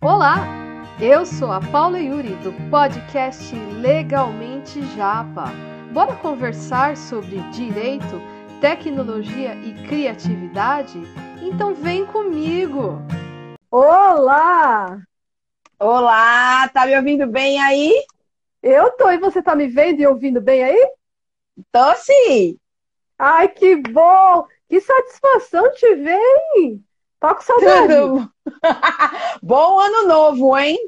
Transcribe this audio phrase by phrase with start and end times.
[0.00, 0.46] Olá,
[1.00, 5.46] eu sou a Paula Yuri do podcast Legalmente Japa.
[5.92, 8.22] Bora conversar sobre direito,
[8.60, 11.02] tecnologia e criatividade?
[11.42, 13.02] Então vem comigo!
[13.68, 15.02] Olá!
[15.80, 17.92] Olá, tá me ouvindo bem aí?
[18.62, 20.92] Eu tô, e você tá me vendo e ouvindo bem aí?
[21.72, 22.56] Tô sim!
[23.18, 24.46] Ai, que bom!
[24.68, 26.20] Que satisfação te ver,
[26.54, 26.84] hein?
[27.20, 27.94] Tô com saudade.
[29.42, 30.78] Bom ano novo, hein?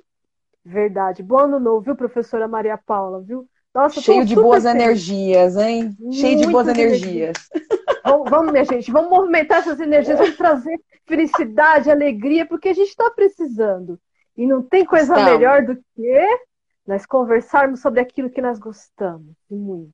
[0.64, 1.22] Verdade.
[1.22, 3.48] Bom ano novo, viu, professora Maria Paula, viu?
[3.74, 4.80] Nossa, Cheio de boas feliz.
[4.80, 5.96] energias, hein?
[5.98, 7.36] Muito Cheio de boas energias.
[8.02, 12.88] Vamos, vamos, minha gente, vamos movimentar essas energias, vamos trazer felicidade, alegria, porque a gente
[12.88, 14.00] está precisando.
[14.36, 15.30] E não tem coisa Estamos.
[15.30, 16.38] melhor do que
[16.86, 19.92] nós conversarmos sobre aquilo que nós gostamos muito,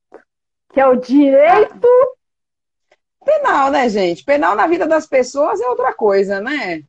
[0.72, 1.88] que é o direito
[3.26, 4.24] Penal, né, gente?
[4.24, 6.84] Penal na vida das pessoas é outra coisa, né?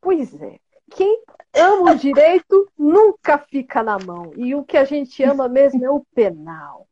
[0.00, 0.58] Pois é.
[0.90, 1.22] Quem
[1.54, 4.32] ama o direito nunca fica na mão.
[4.36, 6.88] E o que a gente ama mesmo é o penal.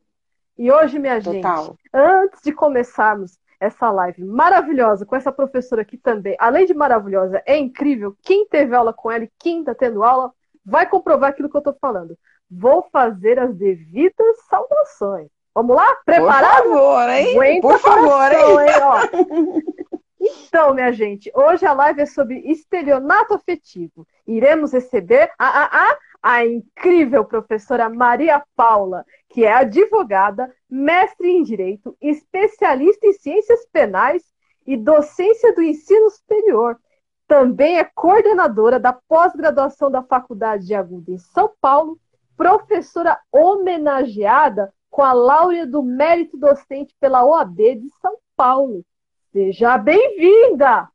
[0.58, 1.64] E hoje, minha Total.
[1.64, 7.42] gente, antes de começarmos essa live maravilhosa com essa professora aqui também, além de maravilhosa,
[7.46, 8.14] é incrível.
[8.20, 10.30] Quem teve aula com ela e quem está tendo aula
[10.64, 12.18] vai comprovar aquilo que eu estou falando.
[12.50, 15.30] Vou fazer as devidas saudações.
[15.54, 15.96] Vamos lá?
[16.04, 16.62] Preparado?
[16.64, 17.34] Por favor, hein?
[17.34, 19.62] Aguenta Por favor, hein?
[20.24, 24.06] Então, minha gente, hoje a live é sobre estelionato afetivo.
[24.24, 31.42] Iremos receber a, a, a, a incrível professora Maria Paula, que é advogada, mestre em
[31.42, 34.22] Direito, especialista em Ciências Penais
[34.64, 36.78] e docência do ensino superior.
[37.26, 41.98] Também é coordenadora da pós-graduação da Faculdade de Aguda em São Paulo,
[42.36, 48.84] professora homenageada com a Laura do Mérito Docente pela OAB de São Paulo.
[49.32, 50.86] Seja bem-vinda!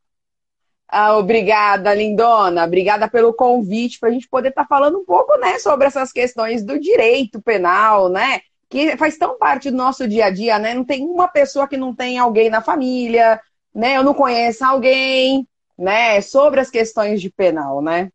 [0.87, 2.63] Ah, obrigada, lindona.
[2.63, 6.13] Obrigada pelo convite para a gente poder estar tá falando um pouco, né, sobre essas
[6.13, 8.39] questões do direito penal, né?
[8.69, 10.75] Que faz tão parte do nosso dia a dia, né?
[10.75, 13.41] Não tem uma pessoa que não tem alguém na família,
[13.73, 13.97] né?
[13.97, 16.21] Eu não conheço alguém, né?
[16.21, 18.11] Sobre as questões de penal, né?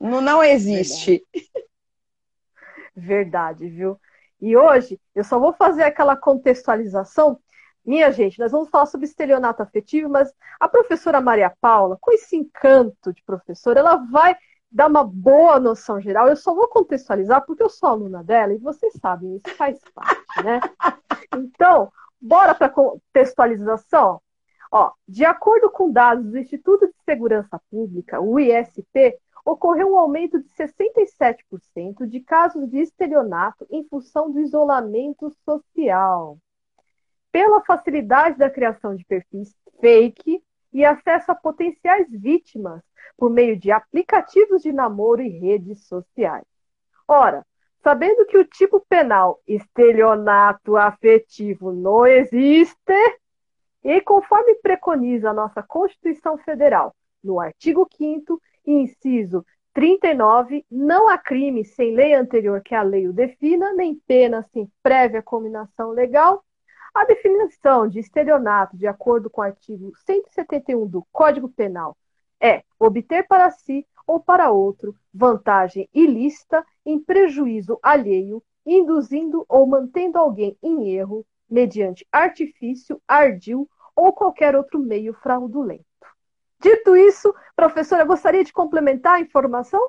[0.00, 1.22] Não, não existe.
[2.96, 4.00] Verdade, Verdade viu?
[4.46, 7.40] E hoje eu só vou fazer aquela contextualização.
[7.84, 12.36] Minha gente, nós vamos falar sobre estelionato afetivo, mas a professora Maria Paula, com esse
[12.36, 14.36] encanto de professora, ela vai
[14.70, 16.28] dar uma boa noção geral.
[16.28, 20.44] Eu só vou contextualizar porque eu sou aluna dela e vocês sabem, isso faz parte,
[20.44, 20.60] né?
[21.36, 21.90] Então,
[22.20, 24.22] bora para contextualização?
[24.70, 30.40] Ó, de acordo com dados do Instituto de Segurança Pública, o ISP, ocorreu um aumento
[30.42, 36.36] de 67% de casos de estelionato em função do isolamento social.
[37.30, 40.42] Pela facilidade da criação de perfis fake
[40.72, 42.82] e acesso a potenciais vítimas
[43.16, 46.44] por meio de aplicativos de namoro e redes sociais.
[47.06, 47.46] Ora,
[47.84, 53.20] sabendo que o tipo penal estelionato afetivo não existe,
[53.84, 60.64] e conforme preconiza a nossa Constituição Federal, no artigo 5 Inciso 39.
[60.70, 65.22] Não há crime sem lei anterior que a lei o defina, nem pena sem prévia
[65.22, 66.42] combinação legal.
[66.94, 71.96] A definição de estelionato, de acordo com o artigo 171 do Código Penal,
[72.40, 80.18] é obter para si ou para outro vantagem ilícita em prejuízo alheio, induzindo ou mantendo
[80.18, 85.84] alguém em erro mediante artifício, ardil ou qualquer outro meio fraudulento.
[86.60, 89.80] Dito isso, professora, gostaria de complementar a informação?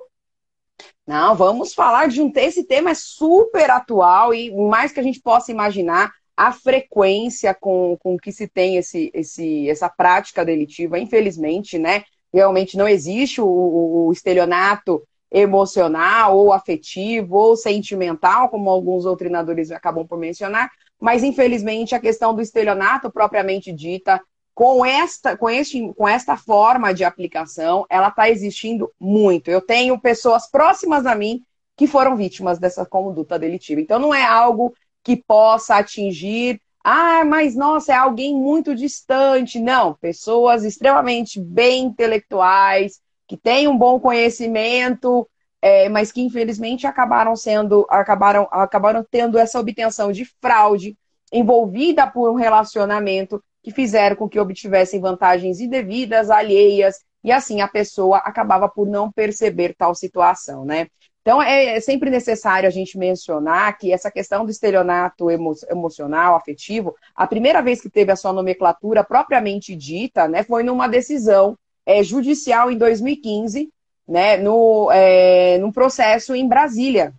[1.06, 5.22] Não, vamos falar de um esse tema é super atual e mais que a gente
[5.22, 11.80] possa imaginar a frequência com, com que se tem esse, esse, essa prática delitiva, infelizmente,
[11.80, 12.04] né?
[12.32, 15.02] Realmente não existe o, o estelionato
[15.32, 22.36] emocional ou afetivo ou sentimental, como alguns doutrinadores acabam por mencionar, mas infelizmente a questão
[22.36, 24.22] do estelionato propriamente dita
[24.58, 29.52] com esta, com, este, com esta forma de aplicação, ela está existindo muito.
[29.52, 31.44] Eu tenho pessoas próximas a mim
[31.76, 33.80] que foram vítimas dessa conduta delitiva.
[33.80, 34.74] Então, não é algo
[35.04, 39.60] que possa atingir, ah, mas nossa, é alguém muito distante.
[39.60, 45.30] Não, pessoas extremamente bem intelectuais, que têm um bom conhecimento,
[45.62, 50.98] é, mas que infelizmente acabaram sendo, acabaram, acabaram tendo essa obtenção de fraude
[51.32, 57.68] envolvida por um relacionamento que fizeram com que obtivessem vantagens indevidas, alheias, e assim a
[57.68, 60.88] pessoa acabava por não perceber tal situação, né?
[61.22, 66.38] Então é, é sempre necessário a gente mencionar que essa questão do estelionato emo emocional,
[66.38, 71.58] afetivo, a primeira vez que teve a sua nomenclatura propriamente dita, né, foi numa decisão
[71.86, 73.70] é, judicial em 2015,
[74.08, 77.14] né, no, é, num processo em Brasília,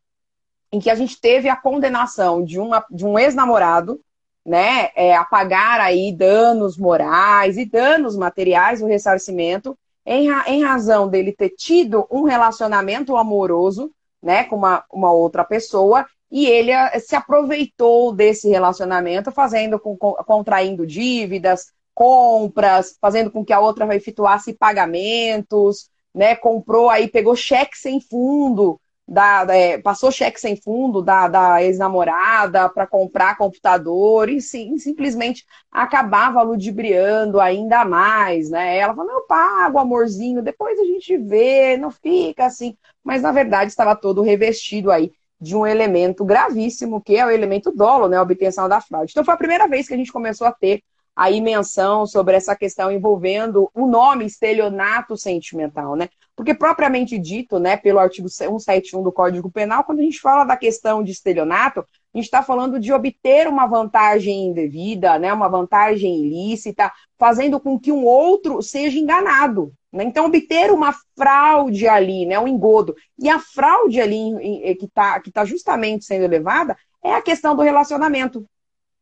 [0.72, 4.00] em que a gente teve a condenação de, uma, de um ex-namorado,
[4.48, 11.06] né, é, a pagar aí danos morais e danos materiais, o ressarcimento, em, em razão
[11.06, 13.92] dele ter tido um relacionamento amoroso,
[14.22, 19.96] né, com uma, uma outra pessoa, e ele eh, se aproveitou desse relacionamento, fazendo com,
[19.96, 26.34] contraindo dívidas, compras, fazendo com que a outra efetuasse pagamentos, né?
[26.36, 32.68] Comprou aí, pegou cheque sem fundo, da, é, passou cheque sem fundo da, da ex-namorada
[32.68, 38.76] para comprar computador e sim, simplesmente acabava ludibriando ainda mais, né?
[38.76, 42.76] Ela falou, eu pago, amorzinho, depois a gente vê, não fica assim.
[43.02, 45.10] Mas na verdade estava todo revestido aí
[45.40, 48.18] de um elemento gravíssimo, que é o elemento dolo, né?
[48.18, 49.12] A obtenção da fraude.
[49.12, 50.82] Então foi a primeira vez que a gente começou a ter
[51.16, 56.10] aí menção sobre essa questão envolvendo o nome estelionato sentimental, né?
[56.38, 60.56] Porque propriamente dito, né, pelo artigo 171 do Código Penal, quando a gente fala da
[60.56, 66.24] questão de estelionato, a gente está falando de obter uma vantagem indevida, né, uma vantagem
[66.24, 69.72] ilícita, fazendo com que um outro seja enganado.
[69.92, 70.04] Né?
[70.04, 72.94] Então, obter uma fraude ali, né, um engodo.
[73.18, 77.62] E a fraude ali que está que tá justamente sendo levada é a questão do
[77.62, 78.46] relacionamento.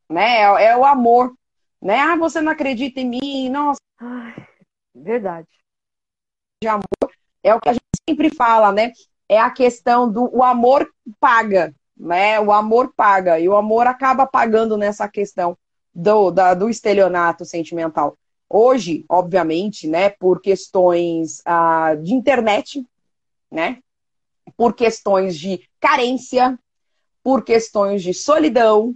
[0.09, 0.39] Né?
[0.39, 1.35] É, é o amor
[1.81, 2.01] né?
[2.01, 3.81] Ah, você não acredita em mim, nossa.
[3.99, 4.49] Ai,
[4.95, 5.49] verdade.
[6.63, 6.85] De amor
[7.47, 8.93] é o que a gente sempre fala, né?
[9.29, 10.89] É a questão do o amor
[11.21, 12.41] paga, né?
[12.41, 15.57] O amor paga e o amor acaba pagando nessa questão
[15.95, 18.19] do, da, do estelionato sentimental.
[18.49, 22.85] Hoje, obviamente, né, por questões ah, de internet,
[23.51, 23.79] né,
[24.57, 26.59] por questões de carência,
[27.25, 28.95] por questões de solidão,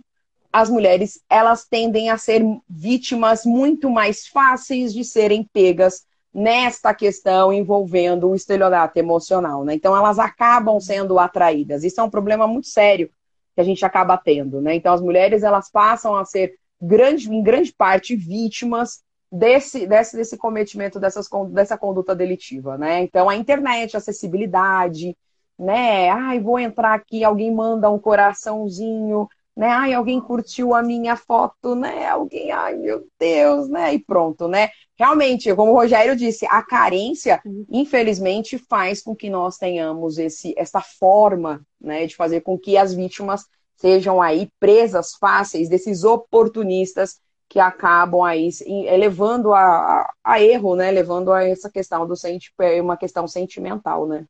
[0.53, 7.53] as mulheres elas tendem a ser vítimas muito mais fáceis de serem pegas nesta questão
[7.53, 9.75] envolvendo o estelionato emocional, né?
[9.75, 11.85] Então elas acabam sendo atraídas.
[11.85, 13.11] Isso é um problema muito sério
[13.55, 14.75] que a gente acaba tendo, né?
[14.75, 20.37] Então as mulheres elas passam a ser grande, em grande parte vítimas desse, desse, desse
[20.37, 23.03] cometimento dessas, dessa conduta delitiva, né?
[23.03, 25.17] Então a internet, a acessibilidade,
[25.59, 26.11] né?
[26.11, 29.69] Ai, vou entrar aqui, alguém manda um coraçãozinho, né?
[29.69, 32.06] Ai, alguém curtiu a minha foto, né?
[32.08, 33.94] Alguém, ai meu Deus, né?
[33.94, 34.70] E pronto, né?
[34.99, 40.81] Realmente, como o Rogério disse, a carência, infelizmente, faz com que nós tenhamos esse, essa
[40.81, 47.19] forma, né, de fazer com que as vítimas sejam aí presas fáceis desses oportunistas
[47.49, 48.50] que acabam aí
[48.96, 50.91] levando a, a, a erro, né?
[50.91, 54.26] Levando a essa questão do senti uma questão sentimental, né?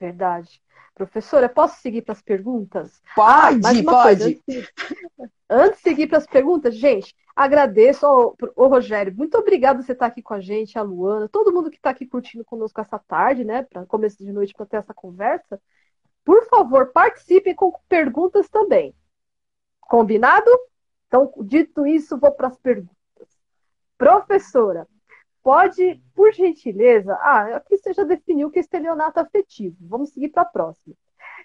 [0.00, 0.60] Verdade.
[0.94, 3.02] Professora, posso seguir para as perguntas?
[3.16, 3.84] Pode, ah, pode.
[3.84, 4.68] Coisa,
[5.50, 9.12] antes, de seguir para as perguntas, gente, agradeço ao, ao, Rogério.
[9.16, 11.90] Muito obrigado por você estar aqui com a gente, a Luana, todo mundo que está
[11.90, 13.64] aqui curtindo conosco essa tarde, né?
[13.64, 15.60] Para começo de noite para ter essa conversa.
[16.24, 18.94] Por favor, participem com perguntas também.
[19.80, 20.50] Combinado?
[21.08, 22.94] Então, dito isso, vou para as perguntas.
[23.98, 24.86] Professora,
[25.44, 29.76] pode, por gentileza, ah, aqui você já definiu que é estelionato afetivo.
[29.78, 30.96] Vamos seguir para a próxima.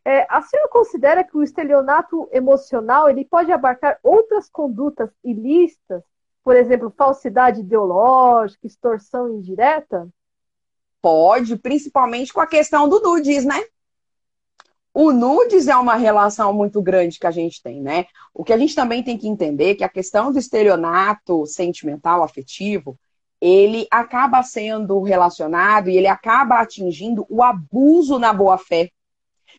[0.05, 6.01] É, a senhora considera que o estelionato emocional ele pode abarcar outras condutas ilícitas,
[6.41, 10.07] por exemplo, falsidade ideológica, extorsão indireta?
[11.01, 13.61] Pode, principalmente com a questão do nudes, né?
[14.93, 18.05] O nudes é uma relação muito grande que a gente tem, né?
[18.33, 22.23] O que a gente também tem que entender é que a questão do estelionato sentimental,
[22.23, 22.97] afetivo,
[23.41, 28.91] ele acaba sendo relacionado e ele acaba atingindo o abuso na boa-fé,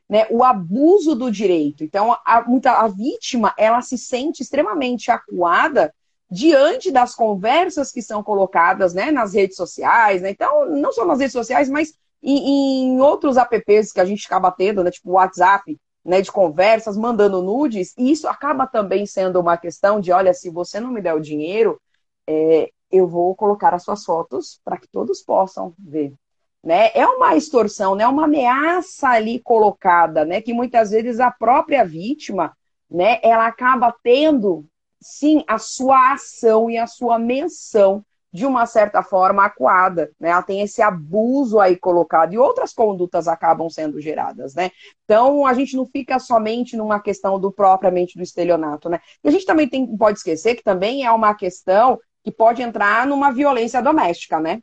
[0.08, 0.26] né?
[0.30, 1.82] o abuso do direito.
[1.82, 5.94] Então, a, muita, a vítima ela se sente extremamente acuada
[6.30, 10.22] diante das conversas que são colocadas né, nas redes sociais.
[10.22, 10.30] Né?
[10.30, 14.52] Então, não só nas redes sociais, mas em, em outros apps que a gente acaba
[14.52, 19.56] tendo, né, tipo WhatsApp, né, de conversas, mandando nudes, e isso acaba também sendo uma
[19.56, 21.80] questão de, olha, se você não me der o dinheiro,
[22.26, 26.14] é, eu vou colocar as suas fotos para que todos possam ver.
[26.62, 26.90] Né?
[26.94, 28.06] É uma extorsão, né?
[28.06, 30.40] uma ameaça ali colocada, né?
[30.40, 32.54] que muitas vezes a própria vítima
[32.90, 34.66] né, ela acaba tendo,
[35.00, 40.30] sim, a sua ação e a sua menção de uma certa forma acuada, né?
[40.30, 44.70] Ela tem esse abuso aí colocado e outras condutas acabam sendo geradas, né?
[45.04, 49.00] Então a gente não fica somente numa questão do propriamente do estelionato, né?
[49.24, 53.06] E a gente também tem, pode esquecer que também é uma questão que pode entrar
[53.06, 54.60] numa violência doméstica, né?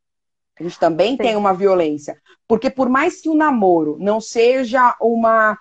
[0.60, 1.18] A gente também Sim.
[1.18, 2.18] tem uma violência.
[2.48, 5.58] Porque por mais que o namoro não seja uma,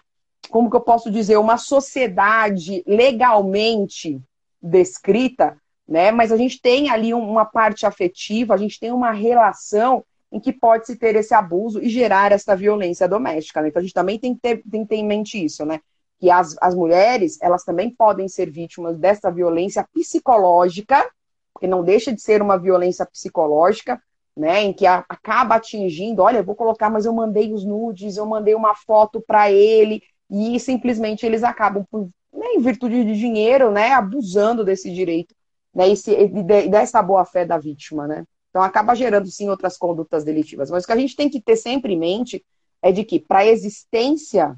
[0.50, 4.20] como que eu posso dizer, uma sociedade legalmente
[4.62, 6.10] descrita, né?
[6.10, 10.52] Mas a gente tem ali uma parte afetiva, a gente tem uma relação em que
[10.52, 13.62] pode-se ter esse abuso e gerar essa violência doméstica.
[13.62, 13.68] Né?
[13.68, 15.80] Então a gente também tem que, ter, tem que ter em mente isso, né?
[16.18, 21.08] Que as, as mulheres, elas também podem ser vítimas dessa violência psicológica,
[21.56, 23.98] porque não deixa de ser uma violência psicológica,
[24.36, 28.26] né, em que a, acaba atingindo, olha, vou colocar, mas eu mandei os nudes, eu
[28.26, 33.70] mandei uma foto para ele, e simplesmente eles acabam, por, né, em virtude de dinheiro,
[33.70, 35.34] né, abusando desse direito,
[35.74, 38.26] né, e, e dessa boa-fé da vítima, né.
[38.50, 40.70] Então acaba gerando, sim, outras condutas delitivas.
[40.70, 42.44] Mas o que a gente tem que ter sempre em mente
[42.82, 44.54] é de que, para a existência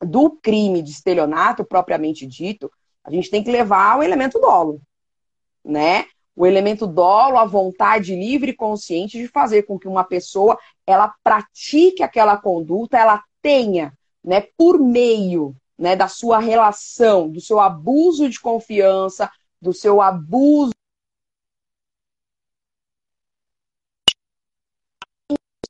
[0.00, 2.70] do crime de estelionato propriamente dito,
[3.04, 4.80] a gente tem que levar o elemento dolo,
[5.64, 6.06] né?
[6.40, 11.14] O elemento dolo, a vontade livre e consciente de fazer com que uma pessoa ela
[11.22, 13.92] pratique aquela conduta, ela tenha,
[14.24, 19.30] né, por meio, né, da sua relação, do seu abuso de confiança,
[19.60, 20.70] do seu abuso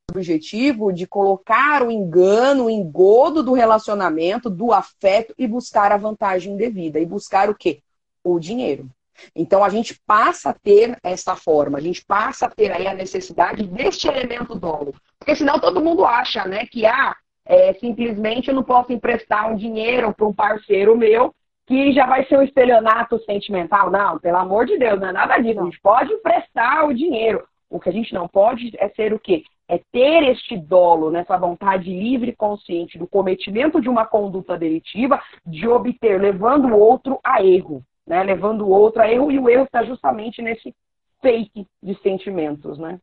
[0.09, 6.55] objetivo de colocar o engano, o engodo do relacionamento, do afeto e buscar a vantagem
[6.55, 7.81] devida e buscar o quê?
[8.23, 8.89] O dinheiro.
[9.35, 12.93] Então a gente passa a ter essa forma, a gente passa a ter aí a
[12.93, 14.93] necessidade deste elemento dolo.
[15.19, 19.55] Porque senão todo mundo acha, né, que ah, é, simplesmente eu não posso emprestar um
[19.55, 21.33] dinheiro para um parceiro meu
[21.67, 23.89] que já vai ser um estelionato sentimental.
[23.89, 25.59] Não, pelo amor de Deus, não é nada disso.
[25.59, 27.43] A gente pode emprestar o dinheiro.
[27.69, 29.43] O que a gente não pode é ser o quê?
[29.69, 35.21] É ter este dolo, nessa vontade livre e consciente do cometimento de uma conduta delitiva,
[35.45, 37.81] de obter, levando o outro a erro
[38.11, 38.21] né?
[38.23, 40.75] Levando o outro a erro, e o erro está justamente nesse
[41.21, 42.99] fake de sentimentos, né?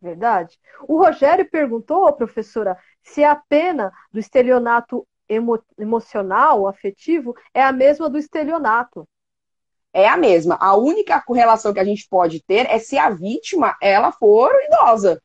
[0.00, 0.58] Verdade.
[0.84, 8.08] O Rogério perguntou, professora, se a pena do estelionato emo emocional, afetivo, é a mesma
[8.08, 9.06] do estelionato.
[9.92, 10.56] É a mesma.
[10.58, 15.22] A única correlação que a gente pode ter é se a vítima ela for idosa.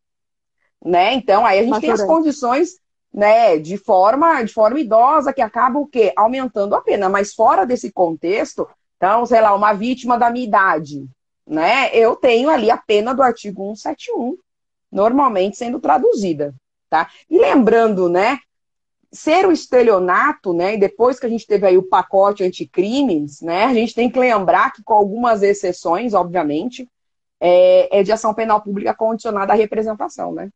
[0.83, 1.13] Né?
[1.13, 2.71] Então, aí a gente tem as condições
[3.13, 6.11] né, de forma, de forma idosa, que acaba o quê?
[6.15, 7.07] Aumentando a pena.
[7.09, 8.67] Mas fora desse contexto,
[8.97, 11.05] então, sei lá, uma vítima da minha idade,
[11.45, 11.93] né?
[11.93, 14.37] Eu tenho ali a pena do artigo 171,
[14.91, 16.55] normalmente sendo traduzida,
[16.89, 17.09] tá?
[17.29, 18.39] E lembrando, né,
[19.11, 23.65] ser o estelionato, né, e depois que a gente teve aí o pacote anticrimes, né,
[23.65, 26.89] a gente tem que lembrar que com algumas exceções, obviamente,
[27.39, 30.49] é, é de ação penal pública condicionada à representação, né?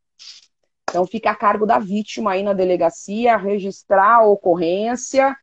[0.90, 5.36] Então fica a cargo da vítima aí na delegacia registrar a ocorrência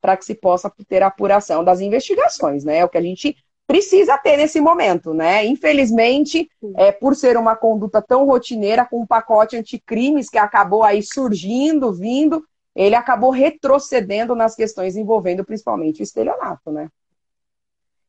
[0.00, 2.78] para que se possa ter a apuração das investigações, né?
[2.78, 5.44] É o que a gente precisa ter nesse momento, né?
[5.46, 11.02] Infelizmente, é, por ser uma conduta tão rotineira, com um pacote anticrimes que acabou aí
[11.02, 16.88] surgindo, vindo, ele acabou retrocedendo nas questões envolvendo principalmente o estelionato, né?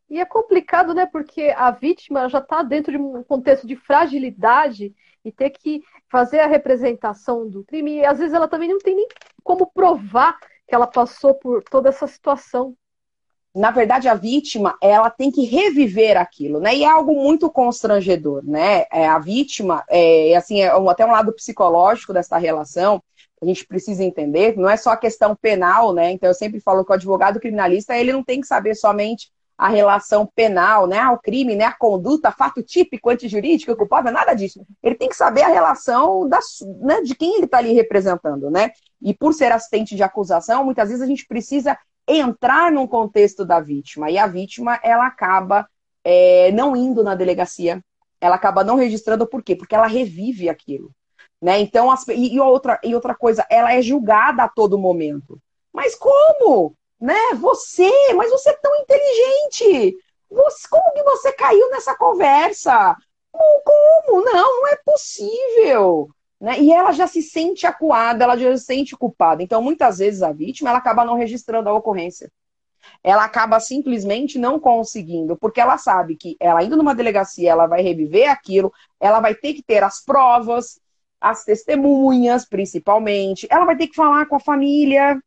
[0.09, 1.05] E é complicado, né?
[1.05, 4.93] Porque a vítima já está dentro de um contexto de fragilidade
[5.23, 7.95] e ter que fazer a representação do crime.
[7.95, 9.07] E às vezes ela também não tem nem
[9.43, 10.37] como provar
[10.67, 12.75] que ela passou por toda essa situação.
[13.53, 16.73] Na verdade, a vítima, ela tem que reviver aquilo, né?
[16.75, 18.85] E é algo muito constrangedor, né?
[18.91, 23.03] É, a vítima, é, assim, é até um lado psicológico dessa relação,
[23.41, 26.11] a gente precisa entender, não é só a questão penal, né?
[26.11, 29.29] Então, eu sempre falo que o advogado criminalista, ele não tem que saber somente
[29.61, 34.65] a relação penal, né, ao crime, né, a conduta, fato típico, antijurídico, culpável, nada disso.
[34.81, 36.39] Ele tem que saber a relação da,
[36.79, 38.71] né, de quem ele está ali representando, né?
[38.99, 41.77] E por ser assistente de acusação, muitas vezes a gente precisa
[42.07, 44.09] entrar num contexto da vítima.
[44.09, 45.69] E a vítima, ela acaba
[46.03, 47.83] é, não indo na delegacia,
[48.19, 49.55] ela acaba não registrando, por quê?
[49.55, 50.89] Porque ela revive aquilo.
[51.39, 51.59] Né?
[51.59, 55.39] Então, as, e, e, outra, e outra coisa, ela é julgada a todo momento.
[55.71, 56.75] Mas como?
[57.01, 57.33] Né?
[57.35, 59.97] Você, mas você é tão inteligente.
[60.29, 62.95] Você, como que você caiu nessa conversa?
[63.31, 64.23] Como?
[64.23, 66.09] Não, não é possível.
[66.39, 66.59] Né?
[66.59, 69.41] E ela já se sente acuada, ela já se sente culpada.
[69.41, 72.31] Então, muitas vezes a vítima ela acaba não registrando a ocorrência.
[73.03, 77.81] Ela acaba simplesmente não conseguindo, porque ela sabe que ela indo numa delegacia, ela vai
[77.81, 80.79] reviver aquilo, ela vai ter que ter as provas,
[81.19, 85.21] as testemunhas, principalmente, ela vai ter que falar com a família,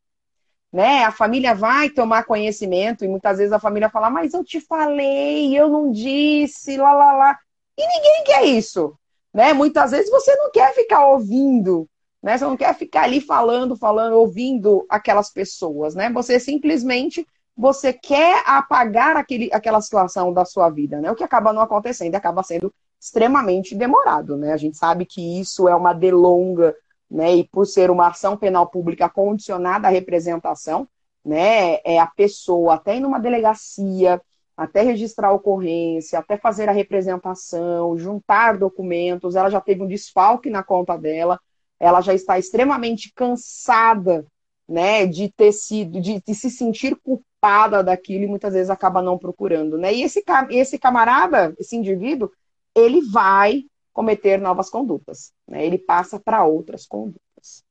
[0.75, 1.05] né?
[1.05, 5.57] A família vai tomar conhecimento e muitas vezes a família fala, mas eu te falei,
[5.57, 7.39] eu não disse, lá, lá, lá.
[7.79, 8.99] E ninguém quer isso,
[9.33, 9.53] né?
[9.53, 11.89] Muitas vezes você não quer ficar ouvindo,
[12.21, 12.37] né?
[12.37, 16.11] Você não quer ficar ali falando, falando, ouvindo aquelas pessoas, né?
[16.11, 17.25] Você simplesmente
[17.57, 21.09] você quer apagar aquele, aquela situação da sua vida, né?
[21.09, 24.53] O que acaba não acontecendo, acaba sendo extremamente demorado, né?
[24.53, 26.75] A gente sabe que isso é uma delonga
[27.11, 30.89] né, e por ser uma ação penal pública condicionada à representação,
[31.25, 34.21] né, é a pessoa até ir numa delegacia,
[34.57, 40.51] até registrar a ocorrência, até fazer a representação, juntar documentos, ela já teve um desfalque
[40.51, 41.41] na conta dela,
[41.79, 44.27] ela já está extremamente cansada,
[44.69, 49.19] né, de ter sido, de, de se sentir culpada daquilo e muitas vezes acaba não
[49.19, 49.93] procurando, né?
[49.93, 52.31] E esse, esse camarada, esse indivíduo,
[52.75, 55.65] ele vai cometer novas condutas, né?
[55.65, 57.65] Ele passa para outras condutas,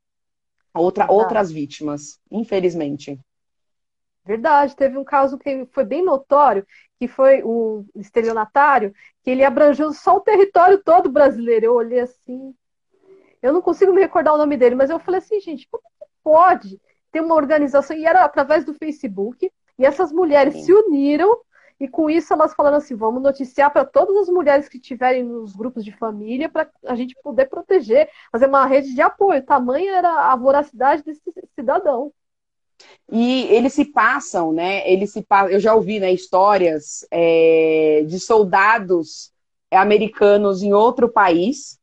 [0.74, 3.20] outra, outras vítimas, infelizmente.
[4.26, 6.66] Verdade, teve um caso que foi bem notório,
[6.98, 11.66] que foi um estelionatário, que ele abrangeu só o território todo brasileiro.
[11.66, 12.56] Eu olhei assim,
[13.42, 15.84] eu não consigo me recordar o nome dele, mas eu falei assim, gente, como
[16.24, 16.80] pode
[17.12, 17.98] ter uma organização?
[17.98, 20.64] E era através do Facebook, e essas mulheres Sim.
[20.64, 21.38] se uniram,
[21.84, 25.54] e com isso elas falaram assim: vamos noticiar para todas as mulheres que estiverem nos
[25.54, 29.44] grupos de família, para a gente poder proteger, fazer uma rede de apoio.
[29.44, 31.22] Tamanha era a voracidade desse
[31.54, 32.14] cidadão.
[33.12, 34.90] E eles se passam, né?
[34.90, 39.34] Eles se eu já ouvi né, histórias é, de soldados
[39.70, 41.78] americanos em outro país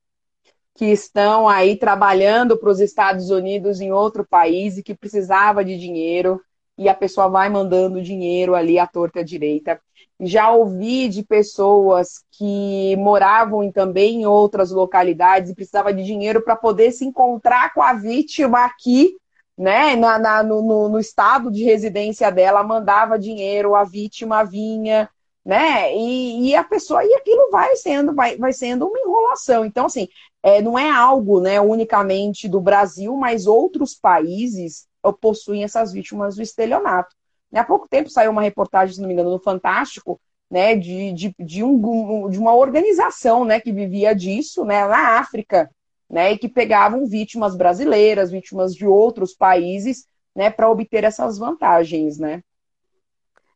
[0.74, 5.76] que estão aí trabalhando para os Estados Unidos em outro país e que precisava de
[5.76, 6.40] dinheiro
[6.78, 9.78] e a pessoa vai mandando dinheiro ali à torta direita.
[10.20, 16.56] Já ouvi de pessoas que moravam também em outras localidades e precisava de dinheiro para
[16.56, 19.16] poder se encontrar com a vítima aqui
[19.60, 25.06] né, na, na no, no, estado de residência dela, mandava dinheiro, a vítima vinha,
[25.44, 29.62] né, e, e, a pessoa, e aquilo vai sendo, vai, vai sendo uma enrolação.
[29.62, 30.08] Então, assim,
[30.42, 34.88] é, não é algo, né, unicamente do Brasil, mas outros países
[35.20, 37.14] possuem essas vítimas do estelionato.
[37.52, 41.34] Há pouco tempo saiu uma reportagem, se não me engano, no Fantástico, né, de, de,
[41.38, 45.70] de, um, de uma organização, né, que vivia disso, né, na África,
[46.08, 52.18] né, e que pegavam vítimas brasileiras, vítimas de outros países, né, para obter essas vantagens,
[52.18, 52.42] né?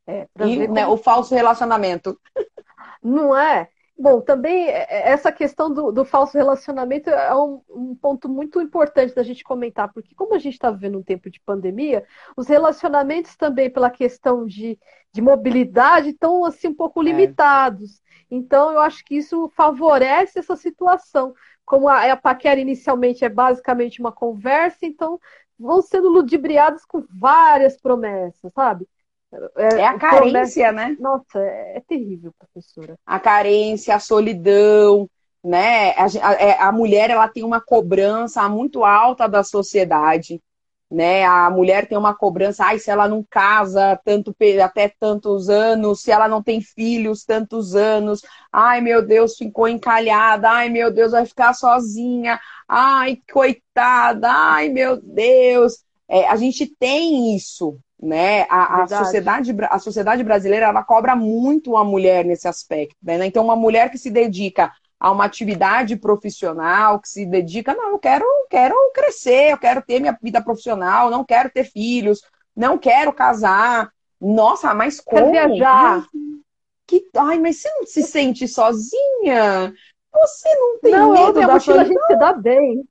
[0.07, 2.19] É, e né, o falso relacionamento.
[3.03, 3.69] Não é?
[3.97, 8.61] Bom, também é, é, essa questão do, do falso relacionamento é um, um, ponto muito
[8.61, 12.05] importante da gente comentar, porque como a gente está vivendo um tempo de pandemia,
[12.37, 14.79] os relacionamentos também, pela questão de,
[15.12, 17.05] de mobilidade, estão assim um pouco é.
[17.05, 18.03] limitados.
[18.29, 24.01] Então, eu acho que isso favorece essa situação como a, a paquera inicialmente é basicamente
[24.01, 25.21] uma conversa, então
[25.59, 28.87] vão sendo ludibriados com várias promessas, sabe?
[29.57, 30.97] É, é a carência, né?
[30.99, 32.97] Nossa, é, é, terrível, professora.
[33.05, 35.09] A carência, a solidão,
[35.42, 35.90] né?
[35.92, 40.40] A, a, é, a mulher ela tem uma cobrança muito alta da sociedade
[40.94, 41.25] né?
[41.25, 46.11] A mulher tem uma cobrança, ai, se ela não casa tanto até tantos anos, se
[46.11, 51.27] ela não tem filhos tantos anos, ai meu Deus, ficou encalhada, ai meu Deus, vai
[51.27, 55.85] ficar sozinha, ai, coitada, ai meu Deus.
[56.09, 58.42] É, a gente tem isso, né?
[58.50, 63.24] A, a, sociedade, a sociedade brasileira ela cobra muito a mulher nesse aspecto, né?
[63.26, 67.98] Então, uma mulher que se dedica a uma atividade profissional, que se dedica, não, eu
[67.98, 72.22] quero, quero crescer, eu quero ter minha vida profissional, não quero ter filhos,
[72.57, 73.90] não quero casar.
[74.20, 75.33] Nossa, mas como?
[75.33, 76.07] Viajar.
[76.87, 79.74] Que, ai, mas você não se sente sozinha?
[80.12, 81.80] Você não tem não, medo da sua...
[81.80, 82.85] a gente se dá bem.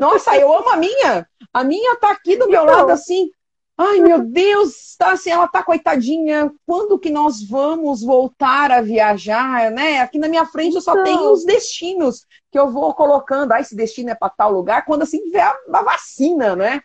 [0.00, 1.28] Nossa, eu amo a minha.
[1.52, 3.30] A minha tá aqui do meu então, lado assim.
[3.76, 6.52] Ai, meu Deus, tá assim, ela tá coitadinha.
[6.64, 10.00] Quando que nós vamos voltar a viajar, né?
[10.00, 11.04] Aqui na minha frente eu só então...
[11.04, 13.52] tenho os destinos que eu vou colocando.
[13.52, 14.84] Ah, esse destino é para tal lugar.
[14.84, 16.82] Quando assim vê a, a vacina, né?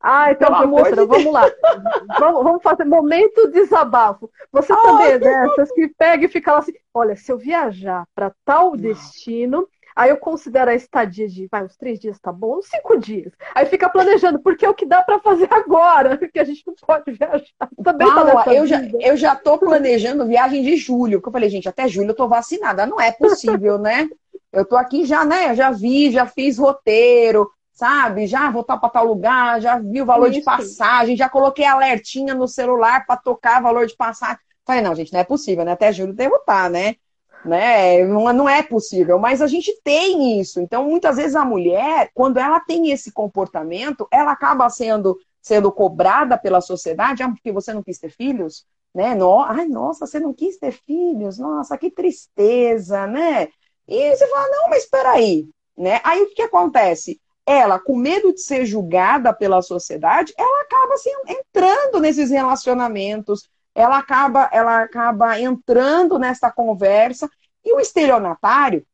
[0.00, 1.50] Ah, então, professora, de vamos lá.
[2.18, 4.30] vamos, vamos, fazer momento desabafo.
[4.50, 8.06] Você Ai, também é dessas que pega e fica lá assim: olha, se eu viajar
[8.14, 12.58] para tal destino, Aí eu considero a estadia de, vai, uns três dias tá bom,
[12.58, 13.32] uns cinco dias.
[13.54, 16.74] Aí fica planejando, porque é o que dá para fazer agora, porque a gente não
[16.74, 17.44] pode viajar.
[17.82, 21.50] Também Paula, tá eu, já, eu já tô planejando viagem de julho, porque eu falei,
[21.50, 22.86] gente, até julho eu tô vacinada.
[22.86, 24.08] Não é possível, né?
[24.52, 25.50] Eu tô aqui já, né?
[25.50, 28.26] Eu já vi, já fiz roteiro, sabe?
[28.26, 30.40] Já vou estar para tal lugar, já vi o valor Isso.
[30.40, 34.38] de passagem, já coloquei alertinha no celular para tocar valor de passagem.
[34.66, 35.72] Falei, não, gente, não é possível, né?
[35.72, 36.96] Até julho devo estar, né?
[37.44, 38.04] Né?
[38.04, 40.60] Não, não é possível, mas a gente tem isso.
[40.60, 46.36] Então, muitas vezes a mulher, quando ela tem esse comportamento, ela acaba sendo sendo cobrada
[46.36, 49.14] pela sociedade, ah, porque você não quis ter filhos, né?
[49.14, 53.48] No, ai, nossa, você não quis ter filhos, nossa, que tristeza, né?
[53.88, 56.00] E você fala, não, mas espera aí, né?
[56.04, 57.20] Aí o que, que acontece?
[57.46, 63.98] Ela, com medo de ser julgada pela sociedade, ela acaba assim, entrando nesses relacionamentos, ela
[63.98, 67.30] acaba, ela acaba entrando nessa conversa
[67.64, 68.84] e o estelionatário,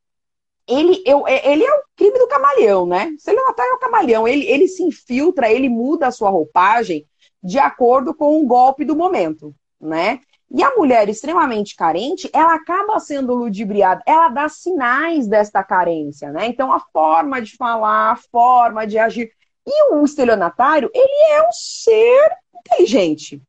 [0.66, 3.06] ele, eu, é, ele é o crime do camaleão, né?
[3.06, 7.06] O estelionatário é o camaleão, ele, ele se infiltra, ele muda a sua roupagem
[7.42, 10.20] de acordo com o golpe do momento, né?
[10.50, 16.46] E a mulher extremamente carente, ela acaba sendo ludibriada, ela dá sinais desta carência, né?
[16.46, 19.30] Então, a forma de falar, a forma de agir.
[19.66, 23.42] E o estelionatário, ele é um ser inteligente.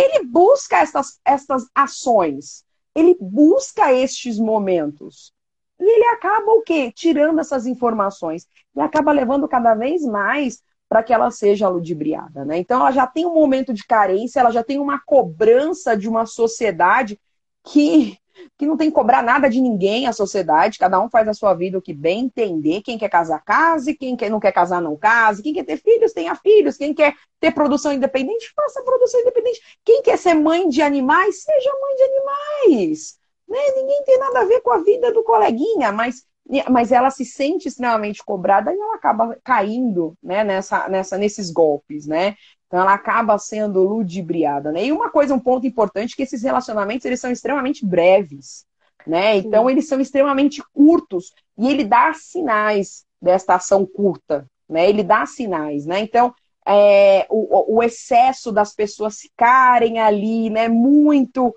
[0.00, 5.32] Ele busca essas, essas ações, ele busca estes momentos.
[5.78, 6.92] E ele acaba o quê?
[6.94, 8.46] Tirando essas informações.
[8.76, 12.44] E acaba levando cada vez mais para que ela seja ludibriada.
[12.44, 12.58] Né?
[12.58, 16.26] Então, ela já tem um momento de carência, ela já tem uma cobrança de uma
[16.26, 17.18] sociedade
[17.64, 18.18] que,
[18.56, 21.54] que não tem que cobrar nada de ninguém, a sociedade, cada um faz a sua
[21.54, 22.82] vida o que bem entender.
[22.82, 26.12] Quem quer casar, case, quem quer, não quer casar, não case, quem quer ter filhos,
[26.12, 29.60] tenha filhos, quem quer ter produção independente, faça produção independente.
[29.84, 33.18] Quem quer ser mãe de animais, seja mãe de animais.
[33.48, 33.58] Né?
[33.76, 36.24] Ninguém tem nada a ver com a vida do coleguinha, mas
[36.68, 42.06] mas ela se sente extremamente cobrada e ela acaba caindo né, nessa, nessa, nesses golpes,
[42.06, 42.34] né?
[42.70, 44.84] Então ela acaba sendo ludibriada, né?
[44.84, 48.64] E uma coisa, um ponto importante, que esses relacionamentos eles são extremamente breves,
[49.04, 49.38] né?
[49.38, 49.70] Então Sim.
[49.72, 54.88] eles são extremamente curtos e ele dá sinais desta ação curta, né?
[54.88, 55.98] Ele dá sinais, né?
[55.98, 56.32] Então
[56.64, 60.68] é, o, o, excesso das pessoas ficarem ali, né?
[60.68, 61.52] Muito,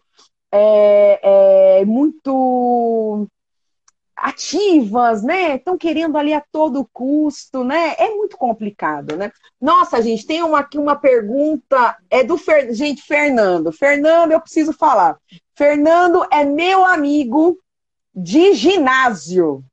[0.52, 1.19] é,
[1.82, 3.28] é, muito
[4.23, 5.57] ativas, né?
[5.57, 7.93] Estão querendo ali a todo custo, né?
[7.97, 9.29] É muito complicado, né?
[9.59, 12.73] Nossa, gente, tem uma, aqui uma pergunta, é do Fer...
[12.73, 13.73] gente, Fernando.
[13.73, 15.17] Fernando, eu preciso falar.
[15.53, 17.59] Fernando é meu amigo
[18.15, 19.57] de ginásio.
[19.57, 19.63] Né,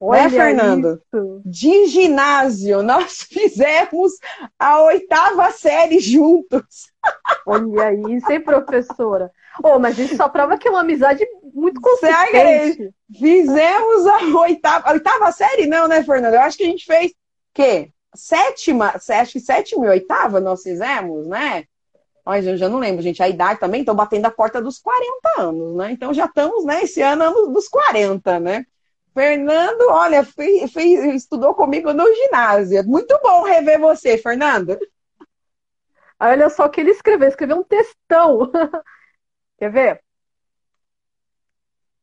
[0.00, 1.02] Olha né, Fernando?
[1.14, 1.42] Isso.
[1.44, 2.82] De ginásio.
[2.84, 4.14] Nós fizemos
[4.58, 6.90] a oitava série juntos.
[7.46, 9.30] Olha isso, hein, professora?
[9.62, 12.92] Oh, mas isso só prova que é uma amizade muito consistente.
[13.16, 16.34] Fizemos a oitava, a oitava série, não, né, Fernando?
[16.34, 17.12] Eu acho que a gente fez
[17.54, 17.90] quê?
[18.14, 21.64] Sétima, acho que sétima e oitava nós fizemos, né?
[22.24, 23.22] Olha, eu já não lembro, gente.
[23.22, 25.92] A idade também, estou batendo a porta dos 40 anos, né?
[25.92, 28.66] Então já estamos, né, esse ano, ano dos 40, né?
[29.14, 32.84] Fernando, olha, fez, fez, estudou comigo no ginásio.
[32.86, 34.76] Muito bom rever você, Fernando.
[36.18, 38.50] Olha só o que ele escreveu, escreveu um textão.
[39.58, 40.04] Quer ver?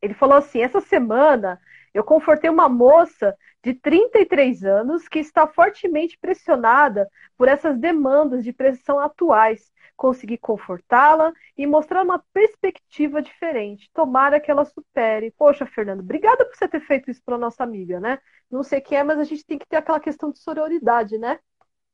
[0.02, 1.60] Ele falou assim: essa semana
[1.94, 8.52] eu confortei uma moça de 33 anos que está fortemente pressionada por essas demandas de
[8.52, 9.72] pressão atuais.
[9.96, 13.90] Consegui confortá-la e mostrar uma perspectiva diferente.
[13.94, 15.32] Tomara que ela supere.
[15.32, 18.20] Poxa, Fernando, obrigada por você ter feito isso para nossa amiga, né?
[18.50, 21.40] Não sei quem é, mas a gente tem que ter aquela questão de sororidade, né?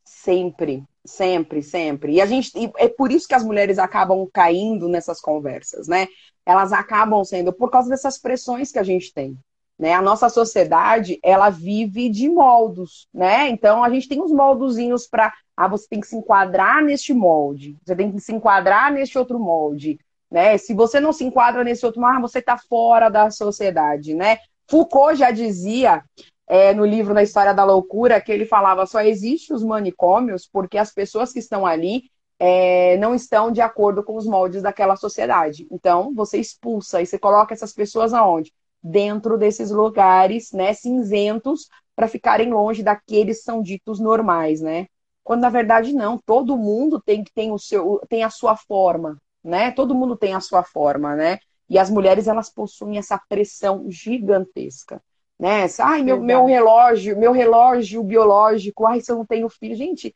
[0.03, 2.13] Sempre, sempre, sempre.
[2.13, 6.07] E a gente e é por isso que as mulheres acabam caindo nessas conversas, né?
[6.45, 9.37] Elas acabam sendo por causa dessas pressões que a gente tem.
[9.77, 9.93] Né?
[9.93, 13.47] A nossa sociedade, ela vive de moldos, né?
[13.47, 17.77] Então a gente tem uns moldozinhos para, ah, você tem que se enquadrar neste molde,
[17.85, 19.97] você tem que se enquadrar neste outro molde,
[20.29, 20.57] né?
[20.57, 24.39] Se você não se enquadra nesse outro molde, ah, você está fora da sociedade, né?
[24.69, 26.03] Foucault já dizia
[26.49, 30.79] é, no livro Na História da Loucura, que ele falava só existe os manicômios porque
[30.79, 32.09] as pessoas que estão ali
[32.39, 35.67] é, não estão de acordo com os moldes daquela sociedade.
[35.71, 38.51] Então, você expulsa e você coloca essas pessoas aonde?
[38.81, 44.87] Dentro desses lugares, né, cinzentos, para ficarem longe daqueles que são ditos normais, né?
[45.23, 49.17] Quando na verdade não, todo mundo tem que tem o seu tem a sua forma,
[49.43, 49.69] né?
[49.71, 51.37] Todo mundo tem a sua forma, né?
[51.69, 55.01] E as mulheres elas possuem essa pressão gigantesca
[55.39, 55.65] né?
[55.79, 59.75] Ai, meu, meu relógio, meu relógio biológico, ai, se eu não tenho filho.
[59.75, 60.15] Gente,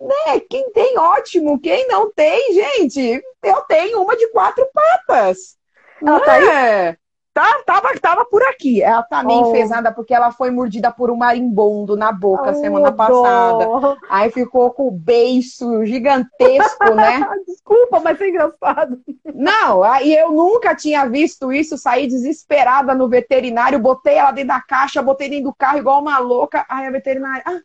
[0.00, 0.40] né?
[0.48, 1.60] Quem tem, ótimo.
[1.60, 5.58] Quem não tem, gente, eu tenho uma de quatro patas.
[6.00, 6.96] Ela tá aí?
[7.40, 8.82] Tá, tava, tava por aqui.
[8.82, 9.48] Ela tá meio oh.
[9.48, 13.64] enfesada porque ela foi mordida por um marimbondo na boca oh, semana passada.
[13.64, 13.96] Dó.
[14.10, 17.26] Aí ficou com o beiço gigantesco, né?
[17.46, 19.00] Desculpa, mas é engraçado.
[19.34, 24.60] Não, aí eu nunca tinha visto isso, saí desesperada no veterinário, botei ela dentro da
[24.60, 26.66] caixa, botei dentro do carro igual uma louca.
[26.68, 27.60] Aí a veterinária, ah,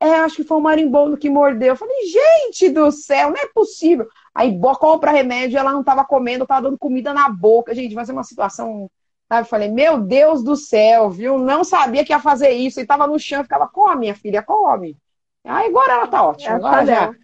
[0.00, 1.68] é, acho que foi um marimbondo que mordeu.
[1.68, 4.08] Eu falei, gente do céu, não é possível.
[4.34, 7.72] Aí compra remédio, ela não tava comendo, tava dando comida na boca.
[7.72, 8.90] Gente, vai ser uma situação
[9.32, 9.48] Sabe?
[9.48, 11.38] Falei, meu Deus do céu, viu?
[11.38, 12.78] Não sabia que ia fazer isso.
[12.78, 14.94] E tava no chão, ficava, come, minha filha, come.
[15.42, 16.50] Aí agora ela tá ótima.
[16.50, 17.14] É agora já.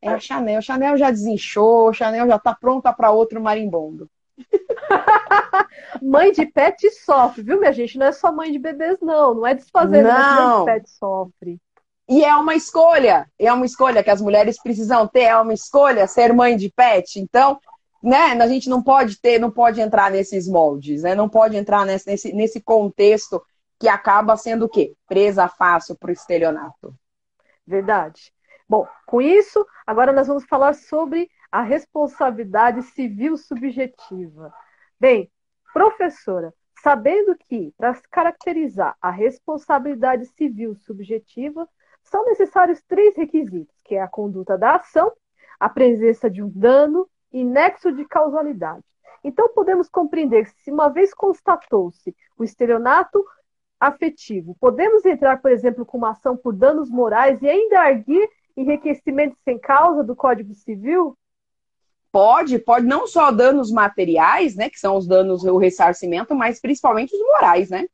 [0.00, 0.62] É a Chanel.
[0.62, 4.08] Chanel já desinchou, Chanel já tá pronta para outro marimbondo.
[6.00, 7.98] mãe de pet sofre, viu, minha gente?
[7.98, 9.34] Não é só mãe de bebês, não.
[9.34, 10.64] Não é desfazer, não.
[10.64, 11.58] mãe de pet sofre.
[12.08, 16.06] E é uma escolha, é uma escolha que as mulheres precisam ter, é uma escolha
[16.06, 17.18] ser mãe de pet.
[17.18, 17.58] Então,
[18.02, 21.14] né, a gente não pode ter, não pode entrar nesses moldes, né?
[21.14, 23.40] Não pode entrar nesse, nesse, nesse contexto
[23.78, 24.94] que acaba sendo o quê?
[25.06, 26.94] Presa fácil para o estelionato.
[27.66, 28.32] Verdade.
[28.68, 34.52] Bom, com isso, agora nós vamos falar sobre a responsabilidade civil subjetiva?
[34.98, 35.30] Bem,
[35.72, 41.68] professora, sabendo que, para caracterizar a responsabilidade civil subjetiva,
[42.02, 45.12] são necessários três requisitos, que é a conduta da ação,
[45.60, 48.84] a presença de um dano e nexo de causalidade.
[49.24, 53.24] Então, podemos compreender que, se uma vez constatou-se o estelionato
[53.78, 59.36] afetivo, podemos entrar, por exemplo, com uma ação por danos morais e ainda arguir enriquecimento
[59.44, 61.16] sem causa do Código Civil?
[62.10, 67.14] Pode, pode não só danos materiais, né, que são os danos, o ressarcimento, mas principalmente
[67.14, 67.86] os morais, né?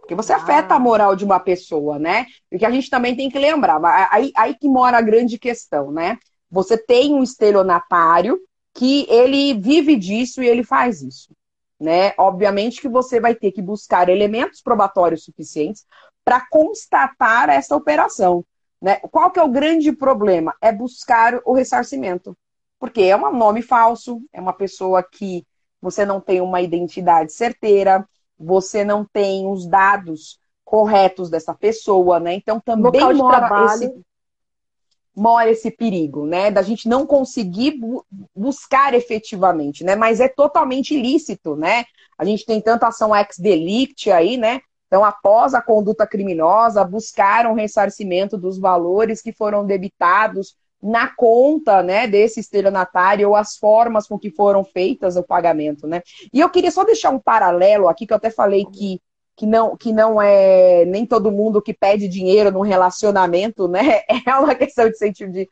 [0.00, 0.36] Porque você ah.
[0.36, 2.26] afeta a moral de uma pessoa, né?
[2.48, 6.16] Porque a gente também tem que lembrar, aí, aí que mora a grande questão, né?
[6.50, 8.40] Você tem um estelionatário
[8.74, 11.32] que ele vive disso e ele faz isso.
[11.80, 12.12] Né?
[12.18, 15.84] Obviamente que você vai ter que buscar elementos probatórios suficientes
[16.24, 18.44] para constatar essa operação.
[18.80, 18.96] Né?
[19.10, 20.54] Qual que é o grande problema?
[20.60, 22.36] É buscar o ressarcimento.
[22.78, 25.44] Porque é um nome falso, é uma pessoa que
[25.80, 28.06] você não tem uma identidade certeira,
[28.38, 32.34] você não tem os dados corretos dessa pessoa, né?
[32.34, 33.92] Então também mora esse
[35.18, 36.50] mora esse perigo, né?
[36.50, 38.04] Da gente não conseguir bu
[38.34, 39.96] buscar efetivamente, né?
[39.96, 41.84] Mas é totalmente ilícito, né?
[42.16, 44.60] A gente tem tanta ação ex-delict aí, né?
[44.86, 52.06] Então, após a conduta criminosa, buscaram ressarcimento dos valores que foram debitados na conta, né,
[52.06, 56.00] desse estelionatário ou as formas com que foram feitas o pagamento, né?
[56.32, 59.00] E eu queria só deixar um paralelo aqui que eu até falei que
[59.38, 64.02] que não, que não é nem todo mundo que pede dinheiro num relacionamento, né?
[64.26, 65.48] É uma questão de, senti de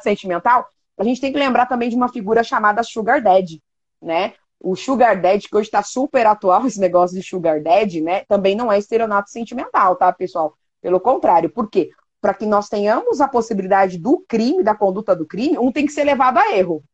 [0.00, 0.64] sentimental.
[0.96, 3.60] A gente tem que lembrar também de uma figura chamada Sugar Daddy,
[4.00, 4.34] né?
[4.60, 8.24] O Sugar Daddy, que hoje está super atual, esse negócio de Sugar Daddy, né?
[8.28, 10.54] Também não é estelionato sentimental, tá, pessoal?
[10.80, 11.50] Pelo contrário.
[11.50, 11.90] Por quê?
[12.20, 15.92] Para que nós tenhamos a possibilidade do crime, da conduta do crime, um tem que
[15.92, 16.84] ser levado a erro.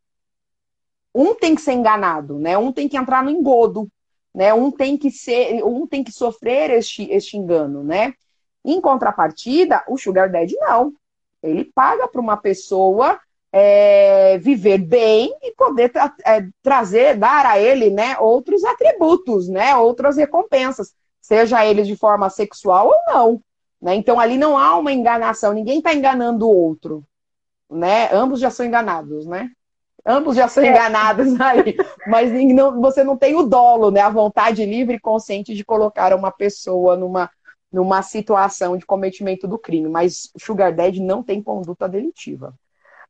[1.15, 2.57] Um tem que ser enganado, né?
[2.57, 3.91] Um tem que entrar no engodo,
[4.35, 4.53] né?
[4.53, 8.15] Um tem que ser, um tem que sofrer este, este engano, né?
[8.65, 10.93] Em contrapartida, o sugar daddy não.
[11.43, 13.21] Ele paga para uma pessoa
[13.53, 19.77] é, viver bem e poder tra é, trazer, dar a ele, né, outros atributos, né,
[19.77, 23.43] outras recompensas, seja ele de forma sexual ou não.
[23.81, 23.95] Né?
[23.95, 27.05] Então ali não há uma enganação, ninguém está enganando o outro,
[27.71, 28.09] né?
[28.13, 29.51] Ambos já são enganados, né?
[30.07, 30.69] Ambos já são é.
[30.69, 34.01] enganados aí, mas não, você não tem o dolo, né?
[34.01, 37.31] A vontade livre e consciente de colocar uma pessoa numa,
[37.73, 39.89] numa situação de cometimento do crime.
[39.89, 42.55] Mas Sugar Daddy não tem conduta delitiva.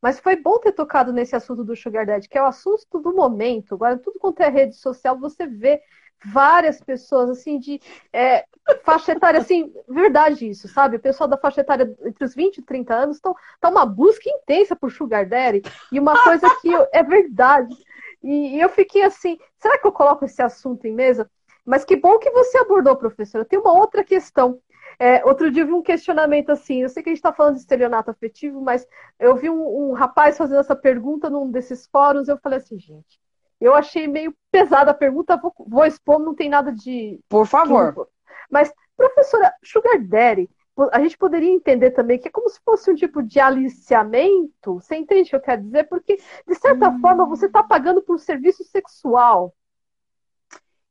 [0.01, 3.15] Mas foi bom ter tocado nesse assunto do Sugar Daddy, que é o assunto do
[3.15, 3.75] momento.
[3.75, 5.81] Agora, tudo quanto é rede social, você vê
[6.25, 7.81] várias pessoas, assim, de
[8.13, 8.45] é,
[8.83, 10.97] faixa etária, assim, verdade isso, sabe?
[10.97, 14.29] O pessoal da faixa etária entre os 20 e 30 anos estão tá uma busca
[14.29, 17.75] intensa por Sugar Daddy, e uma coisa que eu, é verdade.
[18.23, 21.31] E, e, eu fiquei assim, será que eu coloco esse assunto em mesa?
[21.65, 23.45] Mas que bom que você abordou, professora.
[23.45, 24.61] Tem uma outra questão.
[24.99, 27.55] É, outro dia eu vi um questionamento assim, eu sei que a gente está falando
[27.55, 28.87] de estelionato afetivo, mas
[29.19, 33.19] eu vi um, um rapaz fazendo essa pergunta num desses fóruns, eu falei assim, gente,
[33.61, 37.21] eu achei meio pesada a pergunta, vou, vou expor, não tem nada de.
[37.29, 38.09] Por favor.
[38.51, 40.49] Mas, professora, Sugar Daddy,
[40.93, 44.75] a gente poderia entender também que é como se fosse um tipo de aliciamento.
[44.75, 45.85] Você entende o que eu quero dizer?
[45.85, 47.01] Porque, de certa hum.
[47.01, 49.55] forma, você está pagando por um serviço sexual.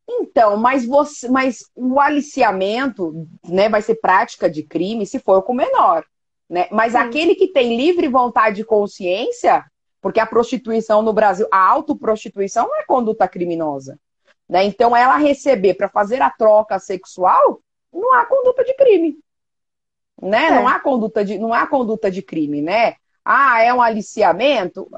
[0.07, 5.53] Então, mas você, mas o aliciamento, né, vai ser prática de crime se for com
[5.53, 6.05] menor,
[6.49, 6.67] né?
[6.71, 9.63] Mas aquele que tem livre vontade e consciência,
[10.03, 13.97] porque a prostituição no Brasil, a autoprostituição não é conduta criminosa.
[14.49, 14.65] Né?
[14.65, 17.61] Então, ela receber para fazer a troca sexual,
[17.91, 19.17] não há conduta de crime.
[20.21, 20.47] Né?
[20.47, 20.51] É.
[20.51, 22.95] Não, há conduta de, não há conduta de crime, né?
[23.23, 24.89] Ah, é um aliciamento?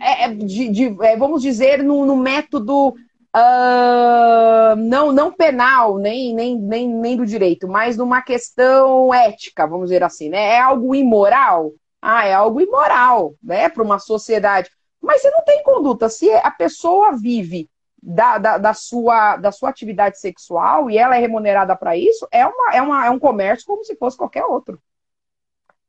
[0.00, 6.34] É, é de, de, é, vamos dizer, no, no método uh, não, não penal, nem,
[6.34, 10.54] nem, nem, nem do direito, mas numa questão ética, vamos dizer assim, né?
[10.54, 11.72] É algo imoral?
[12.00, 14.70] Ah, é algo imoral, né, para uma sociedade.
[15.00, 16.08] Mas você não tem conduta.
[16.08, 17.68] Se a pessoa vive
[18.02, 22.46] da, da, da, sua, da sua atividade sexual e ela é remunerada para isso, é,
[22.46, 24.80] uma, é, uma, é um comércio como se fosse qualquer outro.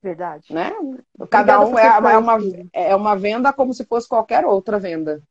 [0.01, 0.53] Verdade.
[0.53, 0.71] Né?
[1.29, 2.37] Cada um é, é, uma,
[2.73, 5.21] é uma venda como se fosse qualquer outra venda.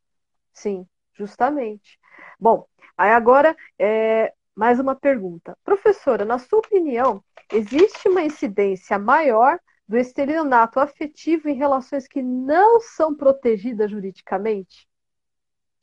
[0.53, 1.99] Sim, justamente.
[2.39, 5.57] Bom, aí agora, é, mais uma pergunta.
[5.65, 9.59] Professora, na sua opinião, existe uma incidência maior
[9.89, 14.87] do estelionato afetivo em relações que não são protegidas juridicamente?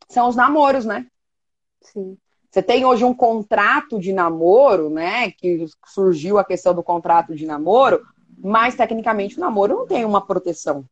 [0.07, 1.07] São os namoros, né?
[1.81, 2.17] Sim.
[2.51, 5.31] Você tem hoje um contrato de namoro, né?
[5.31, 8.01] Que surgiu a questão do contrato de namoro,
[8.37, 10.85] mas tecnicamente o namoro não tem uma proteção.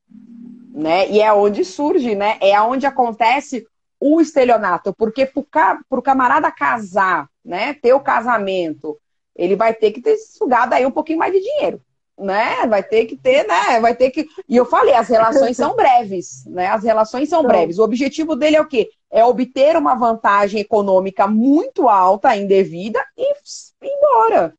[0.74, 1.08] né?
[1.10, 2.38] E é onde surge, né?
[2.42, 3.66] É onde acontece
[4.00, 7.74] o estelionato, porque para o camarada casar, né?
[7.76, 9.00] Ter o casamento,
[9.36, 11.80] ele vai ter que ter sugado aí um pouquinho mais de dinheiro,
[12.24, 12.66] né?
[12.68, 13.80] Vai ter que ter, né?
[13.80, 14.28] Vai ter que.
[14.48, 16.68] E eu falei, as relações são breves, né?
[16.68, 17.78] As relações são breves.
[17.78, 18.90] O objetivo dele é o quê?
[19.12, 23.36] É obter uma vantagem econômica muito alta, indevida, e ir
[23.84, 24.54] embora.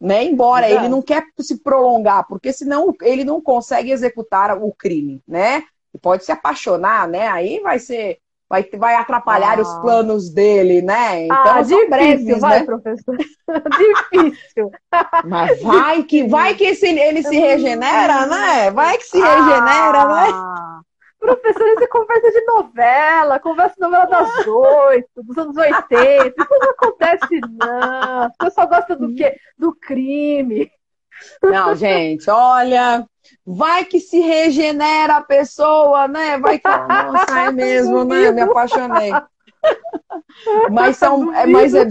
[0.00, 0.24] Né?
[0.24, 0.82] Embora Exato.
[0.82, 5.64] ele não quer se prolongar, porque senão ele não consegue executar o crime, né?
[5.94, 7.28] e pode se apaixonar, né?
[7.28, 8.18] Aí vai ser.
[8.48, 9.62] Vai, vai atrapalhar ah.
[9.62, 11.24] os planos dele, né?
[11.24, 12.66] Então, ah, difícil, breves, vai, né?
[12.66, 13.16] professor.
[14.12, 14.70] difícil.
[15.24, 18.70] Mas vai que, vai que esse, ele se regenera, né?
[18.70, 20.06] Vai que se regenera, ah.
[20.06, 20.84] né?
[21.18, 26.34] Professor, isso é conversa de novela, conversa de novela das oito, dos anos 80.
[26.38, 28.26] Isso não acontece, não.
[28.26, 29.34] O pessoal gosta do quê?
[29.56, 30.70] Do crime.
[31.42, 33.06] Não, gente, olha,
[33.44, 36.38] vai que se regenera a pessoa, né?
[36.38, 38.32] Vai que, nossa, é mesmo, né?
[38.32, 39.12] Me apaixonei.
[40.70, 41.88] mas são, é, mas é,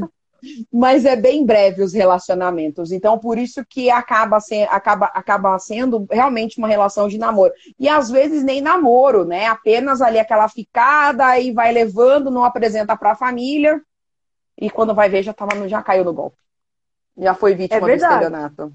[0.71, 2.91] mas é bem breve os relacionamentos.
[2.91, 7.53] Então, por isso que acaba, se, acaba, acaba sendo realmente uma relação de namoro.
[7.79, 9.47] E às vezes nem namoro, né?
[9.47, 13.81] Apenas ali aquela ficada e vai levando, não apresenta para a família.
[14.59, 16.37] E quando vai ver, já, tava, já caiu no golpe.
[17.17, 18.73] Já foi vítima é do estelionato.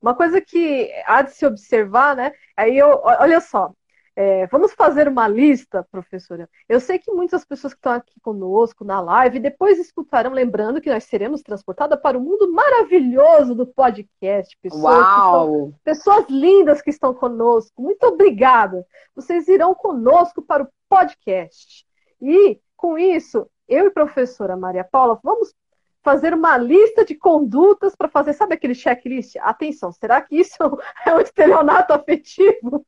[0.00, 2.32] Uma coisa que há de se observar, né?
[2.56, 3.72] Aí eu, olha só,
[4.20, 6.50] é, vamos fazer uma lista, professora.
[6.68, 10.90] Eu sei que muitas pessoas que estão aqui conosco na live depois escutarão, lembrando que
[10.90, 14.58] nós seremos transportadas para o mundo maravilhoso do podcast.
[14.60, 14.98] Pessoas!
[14.98, 17.80] Estão, pessoas lindas que estão conosco.
[17.80, 18.84] Muito obrigada.
[19.14, 21.86] Vocês irão conosco para o podcast.
[22.20, 25.54] E, com isso, eu e a professora Maria Paula vamos
[26.02, 29.36] fazer uma lista de condutas para fazer, sabe aquele checklist?
[29.40, 30.56] Atenção, será que isso
[31.04, 32.84] é um estelionato afetivo?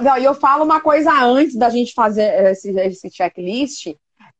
[0.00, 3.94] Não, eu falo uma coisa antes da gente fazer esse, esse checklist.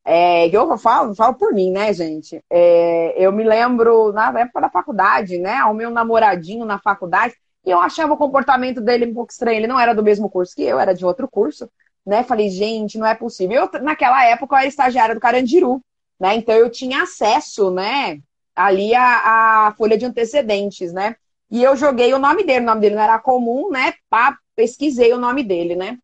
[0.05, 2.43] É, eu falo, falo por mim, né, gente?
[2.51, 5.63] É, eu me lembro na época da faculdade, né?
[5.65, 7.35] O meu namoradinho na faculdade,
[7.65, 9.59] e eu achava o comportamento dele um pouco estranho.
[9.59, 11.69] Ele não era do mesmo curso que eu, era de outro curso,
[12.07, 12.23] né?
[12.23, 13.69] Falei, gente, não é possível.
[13.73, 15.83] Eu, naquela época, eu era estagiária do Carandiru
[16.19, 16.37] né?
[16.37, 18.19] Então eu tinha acesso, né,
[18.55, 21.17] ali a, a folha de antecedentes, né?
[21.51, 23.95] E eu joguei o nome dele, o nome dele não era comum, né?
[24.09, 25.99] Pá, pesquisei o nome dele, né?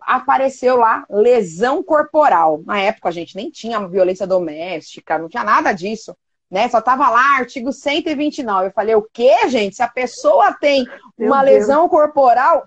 [0.00, 2.62] Apareceu lá lesão corporal.
[2.64, 6.16] Na época a gente nem tinha violência doméstica, não tinha nada disso,
[6.50, 6.68] né?
[6.68, 8.68] Só tava lá artigo 129.
[8.68, 9.76] Eu falei, o quê, gente?
[9.76, 10.86] Se a pessoa tem
[11.18, 12.64] uma lesão corporal,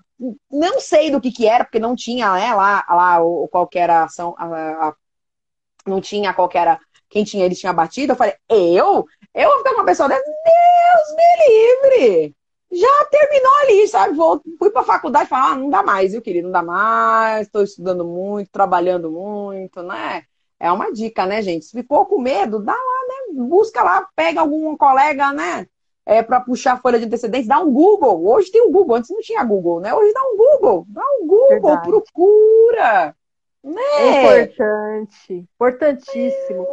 [0.50, 4.00] não sei do que que era, porque não tinha, né, lá, lá o, qual era
[4.00, 4.44] a ação, a,
[4.88, 4.94] a,
[5.86, 6.78] não tinha qual era
[7.10, 9.04] quem tinha ele tinha batido, eu falei, eu?
[9.34, 10.24] Eu vou ficar com uma pessoa dessa?
[10.24, 12.36] Deus me livre!
[12.72, 14.14] Já terminou ali, sabe?
[14.14, 16.46] Vou, fui pra faculdade e falei, ah, não dá mais, viu, querido?
[16.46, 20.22] Não dá mais, estou estudando muito, trabalhando muito, né?
[20.58, 21.64] É uma dica, né, gente?
[21.64, 23.42] Se ficou com medo, dá lá, né?
[23.44, 25.66] Busca lá, pega algum colega, né?
[26.06, 28.24] É, para puxar a folha de antecedentes, dá um Google.
[28.28, 29.92] Hoje tem um Google, antes não tinha Google, né?
[29.92, 31.88] Hoje dá um Google, dá um Google, Verdade.
[31.88, 33.16] procura.
[33.64, 33.82] Né?
[33.98, 36.66] É importante, importantíssimo.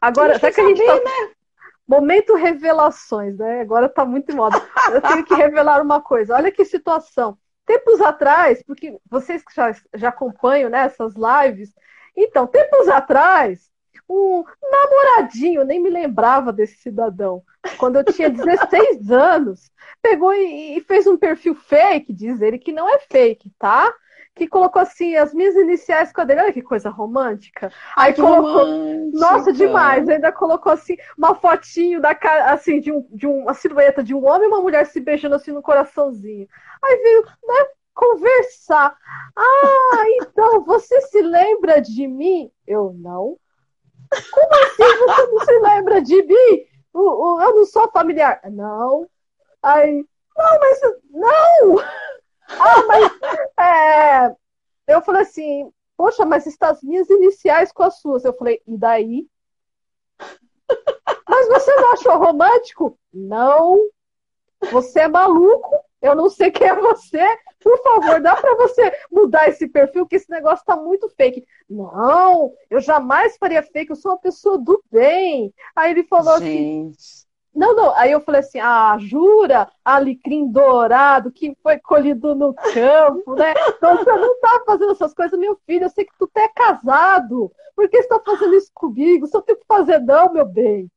[0.00, 0.94] Agora, será que a gente tá...
[0.94, 1.30] né?
[1.88, 3.60] Momento revelações, né?
[3.60, 4.60] Agora tá muito em moda.
[4.92, 6.34] Eu tenho que revelar uma coisa.
[6.34, 7.38] Olha que situação.
[7.64, 11.72] Tempos atrás, porque vocês que já, já acompanham né, essas lives,
[12.16, 13.70] então, tempos atrás,
[14.08, 17.42] um namoradinho, nem me lembrava desse cidadão,
[17.76, 22.72] quando eu tinha 16 anos, pegou e, e fez um perfil fake, diz ele que
[22.72, 23.92] não é fake, tá?
[24.36, 26.42] Que colocou assim as minhas iniciais com a dele.
[26.42, 27.72] Olha que coisa romântica.
[27.96, 28.64] Ai, Aí colocou.
[28.64, 29.18] Romântica.
[29.18, 30.06] Nossa, demais.
[30.08, 34.26] Ainda colocou assim uma fotinho da cara, assim, de, um, de uma silhueta de um
[34.26, 36.46] homem e uma mulher se beijando assim no coraçãozinho.
[36.84, 37.66] Aí veio, né?
[37.94, 38.94] Conversar.
[39.34, 42.50] Ah, então você se lembra de mim?
[42.66, 43.38] Eu não.
[44.30, 46.66] Como assim você não se lembra de mim?
[46.94, 48.38] Eu não sou familiar.
[48.52, 49.08] Não.
[49.62, 50.04] Aí,
[50.36, 51.84] não, mas não!
[52.48, 53.12] Ah, mas
[53.58, 54.36] é,
[54.94, 58.24] eu falei assim, poxa, mas está as minhas iniciais com as suas.
[58.24, 59.26] Eu falei, e daí?
[61.28, 62.98] Mas você não achou romântico?
[63.12, 63.78] Não.
[64.70, 65.70] Você é maluco?
[66.00, 67.38] Eu não sei quem é você.
[67.60, 71.44] Por favor, dá para você mudar esse perfil, que esse negócio tá muito fake.
[71.68, 75.52] Não, eu jamais faria fake, eu sou uma pessoa do bem.
[75.74, 76.96] Aí ele falou assim, Gente.
[76.96, 77.25] assim.
[77.56, 77.96] Não, não.
[77.96, 79.66] Aí eu falei assim: ah, jura?
[79.82, 83.54] Alecrim dourado que foi colhido no campo, né?
[83.68, 85.84] Então você não tá fazendo essas coisas, meu filho.
[85.84, 87.50] Eu sei que tu é casado.
[87.74, 89.26] Por que você tá fazendo isso comigo?
[89.32, 90.90] Não tem que fazer, não, meu bem.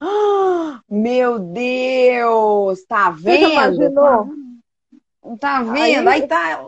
[0.90, 2.84] Meu Deus!
[2.84, 3.46] Tá vendo?
[3.46, 4.28] Você imaginou?
[5.38, 6.08] Tá vendo?
[6.08, 6.60] Aí, Aí tá,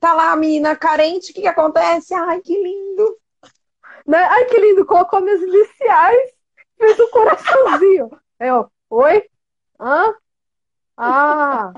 [0.00, 2.12] tá lá a menina carente, o que, que acontece?
[2.12, 3.16] Ai, que lindo!
[4.04, 4.18] Né?
[4.18, 6.32] Ai, que lindo, colocou minhas iniciais,
[6.76, 8.10] fez um coraçãozinho.
[8.42, 9.22] Eu, oi?
[9.78, 10.14] Hã?
[10.96, 11.72] Ah!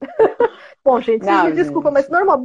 [0.84, 2.42] Bom, gente, Não, me desculpa, mas, normal,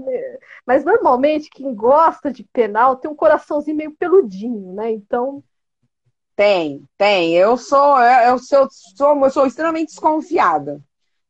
[0.63, 4.91] mas normalmente quem gosta de penal tem um coraçãozinho meio peludinho, né?
[4.91, 5.43] Então.
[6.35, 7.33] Tem, tem.
[7.33, 10.79] Eu sou, eu, eu sou, sou, eu sou extremamente desconfiada.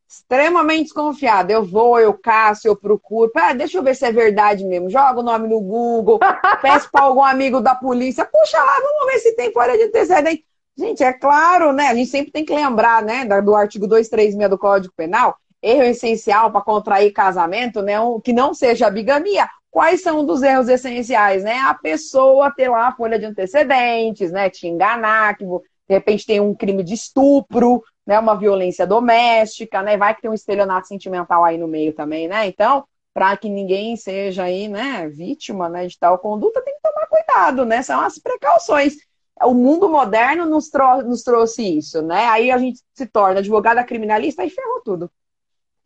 [0.05, 1.53] Extremamente desconfiada.
[1.53, 3.31] Eu vou, eu caço, eu procuro.
[3.37, 4.89] Ah, deixa eu ver se é verdade mesmo.
[4.89, 6.19] Joga o nome no Google,
[6.61, 8.25] peço para algum amigo da polícia.
[8.25, 10.45] Puxa lá, vamos ver se tem folha de antecedente.
[10.77, 11.87] Gente, é claro, né?
[11.87, 16.51] A gente sempre tem que lembrar, né, do artigo 236 do Código Penal, erro essencial
[16.51, 19.47] para contrair casamento, né, um, que não seja bigamia.
[19.71, 21.59] Quais são dos erros essenciais, né?
[21.59, 25.59] A pessoa ter lá a folha de antecedentes, né, te enganar, que de
[25.93, 29.97] repente tem um crime de estupro, né, uma violência doméstica, né?
[29.97, 32.47] Vai que tem um estelionato sentimental aí no meio também, né?
[32.47, 37.07] Então, para que ninguém seja aí, né, vítima, né, de tal conduta, tem que tomar
[37.07, 37.81] cuidado, né?
[37.81, 38.95] São as precauções
[39.43, 42.27] o mundo moderno nos, trou nos trouxe isso, né?
[42.27, 45.11] Aí a gente se torna advogada criminalista e ferrou tudo.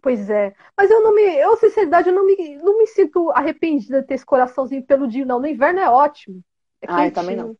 [0.01, 0.53] Pois é.
[0.77, 1.21] Mas eu não me.
[1.21, 5.39] Eu, sinceridade, eu não me, não me sinto arrependida de ter esse coraçãozinho peludinho, não.
[5.39, 6.41] No inverno é ótimo.
[6.81, 7.57] É Ai, também não.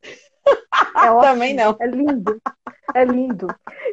[0.96, 1.22] É ótimo.
[1.22, 1.76] também não.
[1.80, 2.42] É lindo.
[2.96, 3.48] É lindo.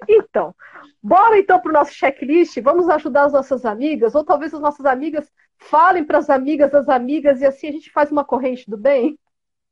[0.08, 0.54] Então,
[1.02, 2.60] bora então para o nosso checklist.
[2.60, 6.88] Vamos ajudar as nossas amigas, ou talvez as nossas amigas falem para as amigas das
[6.88, 9.18] amigas, e assim a gente faz uma corrente do bem.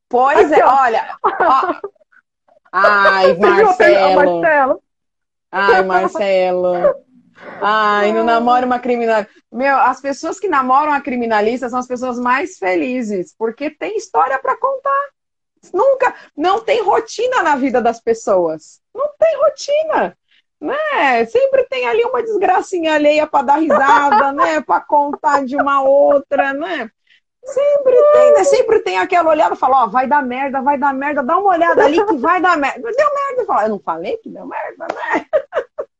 [0.09, 0.83] Pois Aqui, é, ó.
[0.83, 1.19] olha.
[1.23, 1.75] Ó,
[2.77, 4.15] Ai, Marcelo.
[4.17, 4.83] Marcelo.
[5.53, 6.95] Ai, Marcelo.
[7.61, 9.31] Ai, não namora uma criminalista.
[9.53, 14.39] Meu, as pessoas que namoram a criminalista são as pessoas mais felizes, porque tem história
[14.41, 15.09] para contar.
[15.73, 18.81] Nunca, não tem rotina na vida das pessoas.
[18.93, 20.19] Não tem rotina,
[20.61, 21.25] né?
[21.27, 24.61] Sempre tem ali uma desgracinha alheia para dar risada, né?
[24.61, 26.91] Para contar de uma outra, né?
[27.45, 28.45] Sempre tem, né?
[28.45, 31.51] Sempre tem aquela olhada e fala, ó, vai dar merda, vai dar merda, dá uma
[31.51, 32.81] olhada ali que vai dar merda.
[32.81, 35.27] Deu merda, fala, eu não falei que deu merda, né?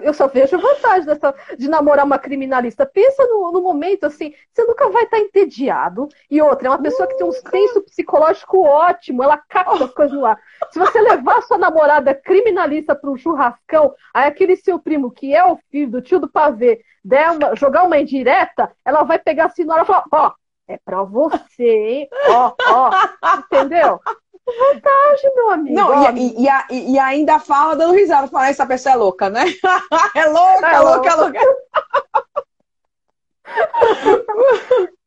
[0.00, 2.86] eu só vejo vantagem dessa, de namorar uma criminalista.
[2.86, 6.08] Pensa no, no, momento assim, você nunca vai estar entediado.
[6.30, 10.16] E outra, é uma pessoa que tem um senso psicológico ótimo, ela capta as coisas
[10.16, 10.38] no ar.
[10.70, 15.44] Se você levar sua namorada criminalista para um churrascão, aí aquele seu primo, que é
[15.44, 19.64] o filho do tio do pavê, der uma, jogar uma indireta, ela vai pegar assim
[19.64, 20.32] na hora e falar, ó,
[20.68, 22.08] é pra você?
[22.28, 22.90] Ó, ó,
[23.38, 24.00] entendeu?
[24.46, 25.74] Vantagem, meu amigo.
[25.74, 29.44] Não, e, e, e, e, ainda fala dando risada, fala, essa pessoa é louca, né?
[30.14, 31.40] é louca, é louca, louca.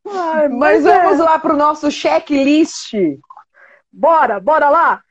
[0.08, 1.04] Ai, mas, mas é.
[1.04, 2.94] vamos lá para o nosso checklist.
[3.92, 5.02] Bora, bora lá.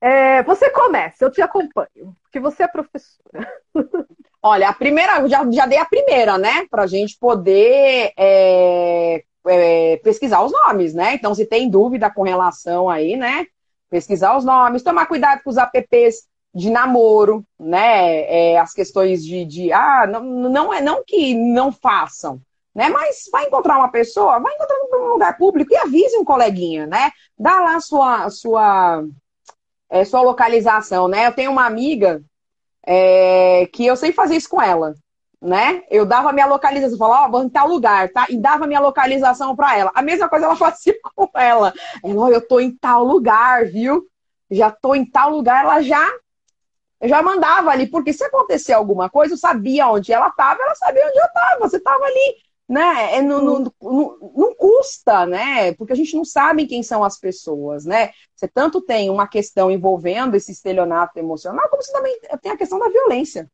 [0.00, 3.48] É, você começa, eu te acompanho, porque você é professora.
[4.42, 6.66] Olha, a primeira, já, já dei a primeira, né?
[6.68, 11.14] Para a gente poder é, é, pesquisar os nomes, né?
[11.14, 13.46] Então, se tem dúvida com relação aí, né?
[13.92, 18.52] pesquisar os nomes, tomar cuidado com os apps de namoro, né?
[18.52, 22.40] É, as questões de, de ah, não, não é não que não façam,
[22.74, 22.88] né?
[22.88, 27.10] Mas vai encontrar uma pessoa, vai encontrar um lugar público e avise um coleguinha, né?
[27.38, 29.04] Dá lá sua sua
[29.90, 31.26] é, sua localização, né?
[31.26, 32.22] Eu tenho uma amiga
[32.86, 34.94] é, que eu sei fazer isso com ela
[35.42, 35.82] né?
[35.90, 38.26] Eu dava minha localização, falava, ó, oh, vou em tal lugar, tá?
[38.30, 39.90] E dava minha localização para ela.
[39.92, 41.74] A mesma coisa ela fazia com ela.
[42.02, 44.06] Ela, ó, eu tô em tal lugar, viu?
[44.48, 46.08] Já tô em tal lugar, ela já
[47.00, 50.74] eu já mandava ali, porque se acontecer alguma coisa, eu sabia onde ela estava, ela
[50.76, 52.36] sabia onde eu estava, você estava ali,
[52.68, 53.16] né?
[53.16, 55.72] É, não, não, não, não, custa, né?
[55.72, 58.10] Porque a gente não sabe quem são as pessoas, né?
[58.36, 62.78] Você tanto tem uma questão envolvendo esse estelionato emocional, como você também tem a questão
[62.78, 63.50] da violência.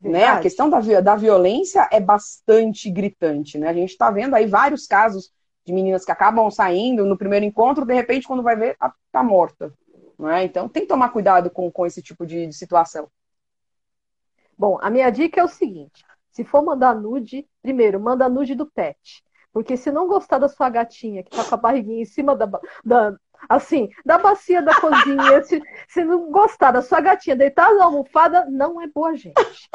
[0.00, 0.24] Né?
[0.24, 3.58] A questão da, da violência é bastante gritante.
[3.58, 3.68] Né?
[3.68, 5.32] A gente está vendo aí vários casos
[5.64, 9.22] de meninas que acabam saindo no primeiro encontro, de repente, quando vai ver, está tá
[9.22, 9.72] morta.
[10.18, 10.44] Né?
[10.44, 13.08] Então tem que tomar cuidado com, com esse tipo de, de situação.
[14.56, 18.66] Bom, a minha dica é o seguinte: se for mandar nude, primeiro, manda nude do
[18.66, 19.24] pet.
[19.52, 22.46] Porque se não gostar da sua gatinha, que tá com a barriguinha em cima da,
[22.84, 23.16] da,
[23.48, 28.46] Assim, da bacia da cozinha, se, se não gostar da sua gatinha deitada na almofada,
[28.50, 29.34] não é boa gente.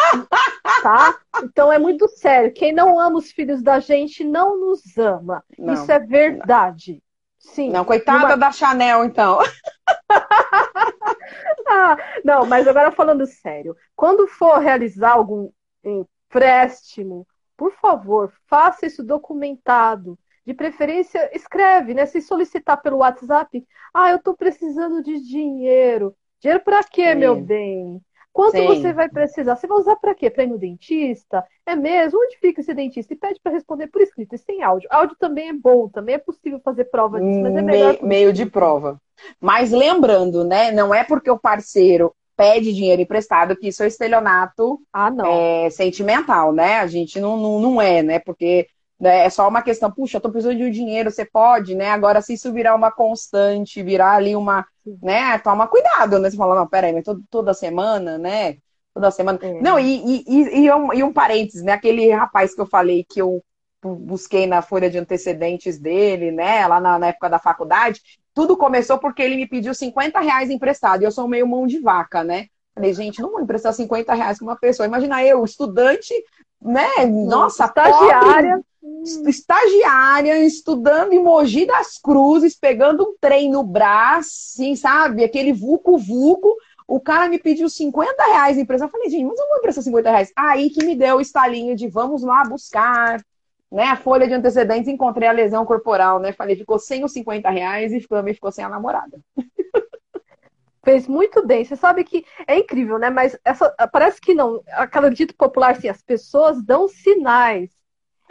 [0.81, 1.15] Tá?
[1.43, 2.51] Então é muito sério.
[2.51, 5.43] Quem não ama os filhos da gente não nos ama.
[5.55, 7.03] Não, Isso é verdade.
[7.37, 7.69] Sim.
[7.69, 8.37] Não, coitada uma...
[8.37, 9.37] da Chanel, então.
[11.69, 13.77] ah, não, mas agora falando sério.
[13.95, 15.51] Quando for realizar algum
[15.83, 22.05] empréstimo, por favor, faça isso documentado de preferência, escreve, né?
[22.05, 23.63] Se solicitar pelo WhatsApp,
[23.93, 26.15] ah, eu estou precisando de dinheiro.
[26.39, 28.01] Dinheiro para quê, meu bem?
[28.33, 28.65] Quanto Sim.
[28.65, 29.55] você vai precisar?
[29.55, 30.29] Você vai usar para quê?
[30.29, 31.45] Para ir no dentista?
[31.65, 32.17] É mesmo?
[32.17, 33.13] Onde fica esse dentista?
[33.13, 34.87] E pede para responder por escrito, e sem áudio.
[34.91, 38.01] Áudio também é bom, também é possível fazer prova disso, mas é melhor.
[38.01, 38.99] Me, meio de prova.
[39.39, 40.71] Mas lembrando, né?
[40.71, 45.25] Não é porque o parceiro pede dinheiro emprestado que isso é estelionato ah, não.
[45.25, 46.79] É, sentimental, né?
[46.79, 48.17] A gente não, não, não é, né?
[48.17, 48.67] Porque
[49.01, 51.89] né, é só uma questão, puxa, eu tô precisando de um dinheiro, você pode, né?
[51.89, 54.63] Agora, se isso virar uma constante, virar ali uma,
[55.01, 55.39] né?
[55.39, 56.29] Toma cuidado, né?
[56.29, 58.57] Você fala, não, peraí, mas toda, toda semana, né?
[58.93, 59.39] Toda semana.
[59.41, 59.59] É.
[59.59, 61.71] Não, e, e, e, um, e um parênteses, né?
[61.71, 63.43] Aquele rapaz que eu falei que eu
[63.83, 66.67] busquei na folha de antecedentes dele, né?
[66.67, 67.99] Lá na, na época da faculdade,
[68.35, 71.01] tudo começou porque ele me pediu 50 reais emprestado.
[71.01, 72.45] E eu sou meio mão de vaca, né?
[72.75, 74.85] Falei, gente, não vou emprestar 50 reais para uma pessoa.
[74.85, 76.13] Imagina eu, estudante,
[76.61, 76.87] né?
[77.07, 78.61] Nossa, estagiária.
[78.81, 85.23] Pobre, estagiária, estudando em Mogi das Cruzes, pegando um trem no braço, assim, sabe?
[85.23, 86.55] Aquele vucu-vucu.
[86.87, 88.85] O cara me pediu 50 reais empresa.
[88.85, 90.33] Eu falei, gente, mas eu vou emprestar 50 reais.
[90.35, 93.23] Aí que me deu o estalinho de vamos lá buscar
[93.71, 96.33] né, a folha de antecedentes, encontrei a lesão corporal, né?
[96.33, 99.17] Falei, ficou sem os 50 reais e também ficou sem a namorada.
[100.83, 101.63] Fez muito bem.
[101.63, 103.09] Você sabe que é incrível, né?
[103.09, 104.61] Mas essa, parece que não.
[104.71, 107.69] Aquela dito popular assim, as pessoas dão sinais.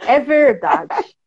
[0.07, 0.89] É verdade.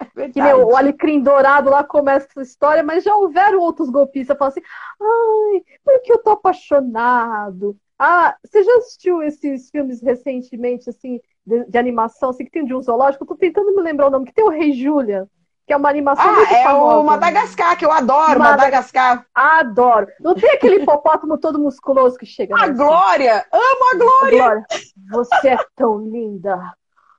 [0.00, 0.32] É verdade.
[0.32, 4.62] Que o alecrim dourado lá começa essa história, mas já houveram outros golpistas falando assim,
[5.00, 7.76] ai, porque eu tô apaixonado.
[7.98, 12.74] Ah, você já assistiu esses filmes recentemente, assim, de, de, animação, assim, que tem de
[12.74, 15.26] um zoológico, eu tô tentando me lembrar o nome, que tem o Rei Julian,
[15.66, 16.98] que é uma animação ah, muito é famosa.
[16.98, 19.26] o Madagascar, que eu adoro, Madagascar.
[19.34, 20.06] Adoro.
[20.20, 22.54] Não tem aquele hipopótamo todo musculoso que chega.
[22.56, 23.44] A Glória!
[23.52, 24.38] Amo a Glória!
[24.38, 24.66] Glória!
[25.10, 26.72] Você é tão linda!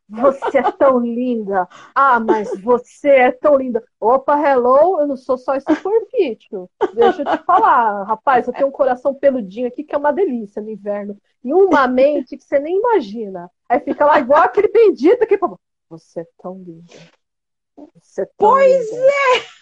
[0.09, 1.67] Você é tão linda.
[1.93, 3.83] Ah, mas você é tão linda.
[3.99, 6.69] Opa, hello, eu não sou só esse corpício.
[6.95, 10.61] Deixa eu te falar, rapaz, eu tenho um coração peludinho aqui que é uma delícia
[10.61, 11.15] no inverno.
[11.43, 13.51] E uma mente que você nem imagina.
[13.67, 15.39] Aí fica lá igual aquele bendito que
[15.89, 16.93] você é tão linda.
[17.95, 19.05] Você é tão pois linda.
[19.05, 19.59] é!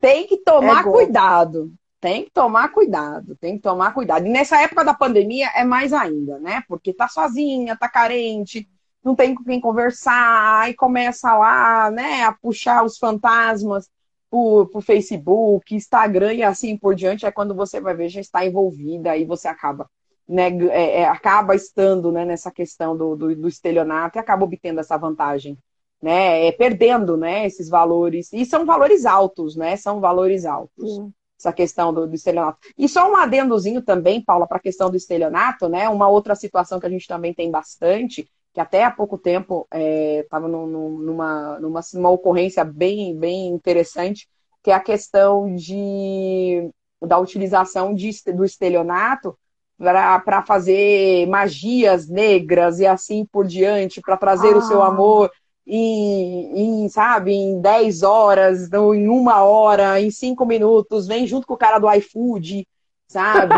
[0.00, 1.72] tem que tomar é cuidado.
[2.02, 4.26] Tem que tomar cuidado, tem que tomar cuidado.
[4.26, 6.64] E nessa época da pandemia é mais ainda, né?
[6.66, 8.68] Porque tá sozinha, tá carente,
[9.04, 13.88] não tem com quem conversar, e começa lá, né, a puxar os fantasmas
[14.30, 17.26] por, por Facebook, Instagram e assim por diante.
[17.26, 19.88] É quando você vai ver, já está envolvida, e você acaba
[20.28, 24.80] né, é, é, acaba estando né, nessa questão do, do, do, estelionato e acaba obtendo
[24.80, 25.58] essa vantagem,
[26.00, 30.94] né, é, perdendo né, esses valores, e são valores altos, né, são valores altos.
[30.94, 31.12] Sim.
[31.38, 32.58] Essa questão do, do, estelionato.
[32.78, 35.88] E só um adendozinho também, Paula, para a questão do estelionato, né?
[35.88, 40.46] Uma outra situação que a gente também tem bastante, que até há pouco tempo estava
[40.46, 44.28] é, numa, numa, numa ocorrência bem, bem interessante,
[44.62, 49.36] que é a questão de, da utilização de, do estelionato
[49.78, 54.58] para fazer magias negras e assim por diante, para trazer ah.
[54.58, 54.88] o seu ah.
[54.88, 55.30] amor
[55.66, 61.54] em, em, sabe, em 10 horas, em uma hora, em 5 minutos, vem junto com
[61.54, 62.66] o cara do iFood,
[63.12, 63.54] sabe?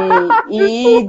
[0.50, 1.06] E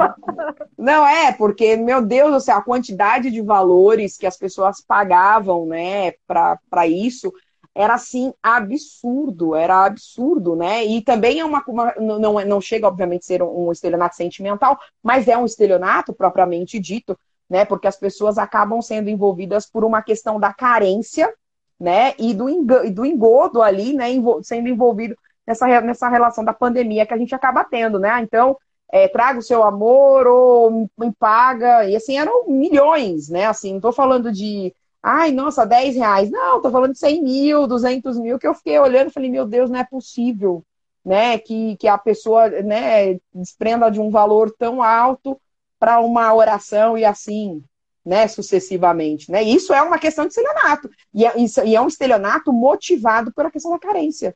[0.78, 5.66] não é, porque, meu Deus do céu, a quantidade de valores que as pessoas pagavam,
[5.66, 7.34] né, para isso
[7.74, 10.86] era assim absurdo, era absurdo, né?
[10.86, 15.28] E também é uma, uma não, não chega obviamente a ser um, estelionato sentimental, mas
[15.28, 17.20] é um estelionato propriamente dito,
[17.50, 17.66] né?
[17.66, 21.34] Porque as pessoas acabam sendo envolvidas por uma questão da carência,
[21.78, 22.14] né?
[22.18, 24.06] E do, e do engodo ali, né?
[24.42, 28.22] Sendo envolvido nessa, nessa relação da pandemia que a gente acaba tendo, né?
[28.22, 28.58] Então,
[28.92, 33.46] é, traga o seu amor ou me paga, e assim, eram milhões, né?
[33.46, 34.74] Assim, não tô falando de
[35.08, 36.32] Ai, nossa, 10 reais.
[36.32, 39.46] Não, tô falando de 100 mil, 200 mil, que eu fiquei olhando e falei, meu
[39.46, 40.66] Deus, não é possível,
[41.06, 41.38] né?
[41.38, 45.40] Que, que a pessoa, né, desprenda de um valor tão alto
[45.78, 47.64] para uma oração e assim,
[48.04, 49.44] né, sucessivamente, né?
[49.44, 50.90] Isso é uma questão de estelionato.
[51.14, 51.34] E é,
[51.66, 54.36] e é um estelionato motivado pela questão da carência.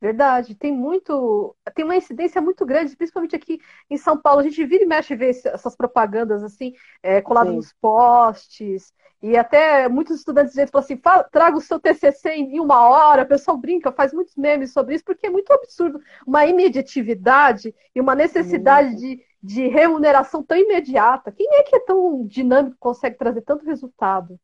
[0.00, 4.40] Verdade, tem muito, tem uma incidência muito grande, principalmente aqui em São Paulo.
[4.40, 8.92] A gente vira e mexe ver essas propagandas assim, é, coladas nos postes,
[9.22, 11.00] e até muitos estudantes falam assim:
[11.32, 13.22] traga o seu TCC em uma hora.
[13.22, 18.00] O pessoal brinca, faz muitos memes sobre isso, porque é muito absurdo uma imediatividade e
[18.00, 21.32] uma necessidade de, de remuneração tão imediata.
[21.32, 24.38] Quem é que é tão dinâmico, consegue trazer tanto resultado?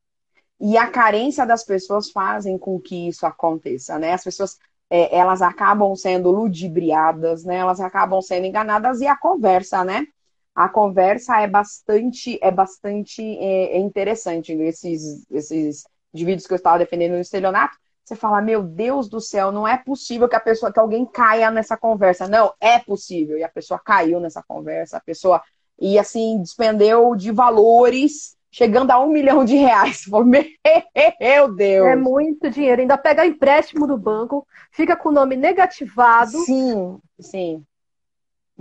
[0.59, 4.13] E a carência das pessoas fazem com que isso aconteça, né?
[4.13, 4.59] As pessoas
[4.95, 7.57] é, elas acabam sendo ludibriadas, né?
[7.57, 10.07] Elas acabam sendo enganadas e a conversa, né?
[10.55, 16.79] a conversa é bastante é bastante é, é interessante esses esses indivíduos que eu estava
[16.79, 17.75] defendendo no estelionato
[18.05, 21.51] você fala, meu Deus do céu, não é possível que a pessoa, que alguém caia
[21.51, 22.27] nessa conversa.
[22.27, 23.39] Não, é possível.
[23.39, 25.41] E a pessoa caiu nessa conversa, a pessoa
[25.79, 30.05] e assim despendeu de valores chegando a um milhão de reais.
[31.19, 31.89] Meu Deus!
[31.89, 32.83] É muito dinheiro.
[32.83, 36.39] Ainda pega empréstimo do banco, fica com o nome negativado.
[36.45, 37.65] Sim, sim.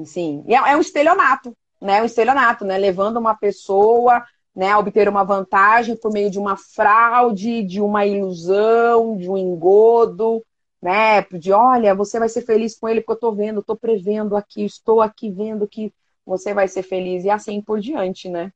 [0.05, 0.43] Sim.
[0.47, 2.01] E é, é um estelionato, né?
[2.01, 2.77] Um estelionato, né?
[2.77, 4.23] Levando uma pessoa
[4.55, 9.37] né, a obter uma vantagem por meio de uma fraude, de uma ilusão, de um
[9.37, 10.43] engodo,
[10.81, 11.21] né?
[11.33, 14.63] De olha, você vai ser feliz com ele porque eu estou vendo, estou prevendo aqui,
[14.63, 15.93] estou aqui vendo que
[16.25, 18.51] você vai ser feliz e assim por diante, né?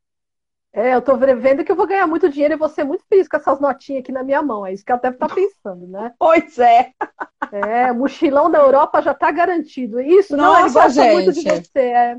[0.75, 3.29] É, eu tô vendo que eu vou ganhar muito dinheiro e vou ser muito feliz
[3.29, 4.65] com essas notinhas aqui na minha mão.
[4.65, 6.13] É isso que ela deve estar tá pensando, né?
[6.19, 6.91] Pois é.
[7.49, 10.01] É, mochilão da Europa já está garantido.
[10.01, 11.13] Isso, Nossa, não, ele gosta gente.
[11.13, 11.79] muito de você.
[11.79, 12.17] É.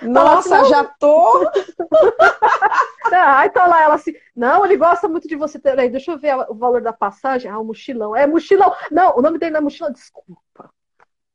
[0.00, 1.50] Nossa, assim, já tô.
[3.12, 5.58] Aí tá lá ela assim, não, ele gosta muito de você.
[5.58, 7.50] Peraí, deixa eu ver o valor da passagem.
[7.50, 8.16] Ah, o mochilão.
[8.16, 8.74] É mochilão.
[8.90, 10.70] Não, o nome dele não é mochilão, desculpa.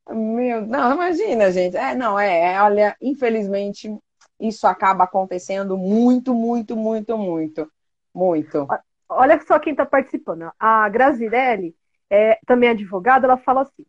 [0.09, 1.77] Meu, não, imagina, gente.
[1.77, 3.95] É, não, é, é olha, infelizmente,
[4.41, 7.71] isso acaba acontecendo muito, muito, muito, muito.
[8.13, 8.67] Muito.
[9.07, 10.51] Olha só quem está participando.
[10.59, 11.75] A Grazirelli,
[12.09, 13.85] é, também advogada, ela fala assim: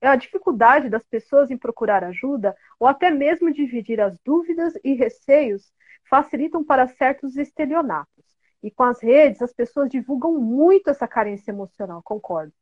[0.00, 5.72] a dificuldade das pessoas em procurar ajuda ou até mesmo dividir as dúvidas e receios
[6.08, 8.24] facilitam para certos estelionatos.
[8.62, 12.52] E com as redes, as pessoas divulgam muito essa carência emocional, concordo.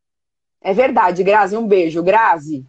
[0.61, 2.03] É verdade, Grazi, um beijo.
[2.03, 2.67] Grazi,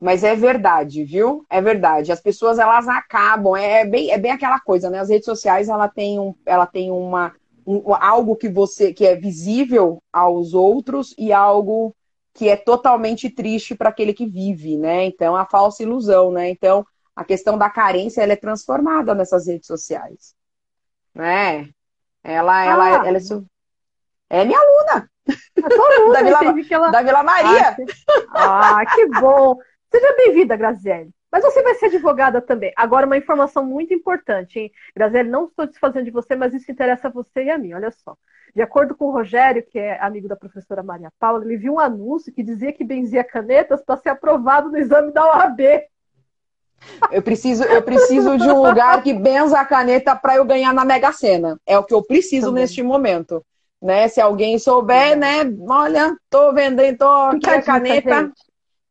[0.00, 1.44] mas é verdade, viu?
[1.50, 2.12] É verdade.
[2.12, 5.00] As pessoas elas acabam, é bem, é bem aquela coisa, né?
[5.00, 7.34] As redes sociais ela tem, um, ela tem uma
[7.66, 11.94] um, algo que você que é visível aos outros e algo
[12.32, 15.04] que é totalmente triste para aquele que vive, né?
[15.04, 16.48] Então a falsa ilusão, né?
[16.48, 20.34] Então a questão da carência ela é transformada nessas redes sociais,
[21.14, 21.68] né?
[22.22, 22.64] Ela, ah.
[22.64, 25.10] ela, ela é, é minha aluna.
[25.66, 26.90] aluna da, Vila, ela...
[26.90, 27.76] da Vila Maria.
[28.30, 29.58] Ah, que bom.
[29.90, 31.10] Seja bem-vinda, Graziele.
[31.30, 32.72] Mas você vai ser advogada também.
[32.76, 34.72] Agora, uma informação muito importante, hein?
[34.94, 37.74] Graziele, não estou desfazendo de você, mas isso interessa a você e a mim.
[37.74, 38.16] Olha só.
[38.54, 41.80] De acordo com o Rogério, que é amigo da professora Maria Paula, ele viu um
[41.80, 45.60] anúncio que dizia que benzia canetas para ser aprovado no exame da OAB.
[47.10, 50.84] Eu preciso, eu preciso de um lugar que benza a caneta para eu ganhar na
[50.84, 51.60] Mega Sena.
[51.66, 52.62] É o que eu preciso também.
[52.62, 53.44] neste momento.
[53.82, 54.08] Né?
[54.08, 55.44] Se alguém souber, né?
[55.68, 58.20] Olha, tô vendendo, tô aqui a caneta.
[58.22, 58.47] Gente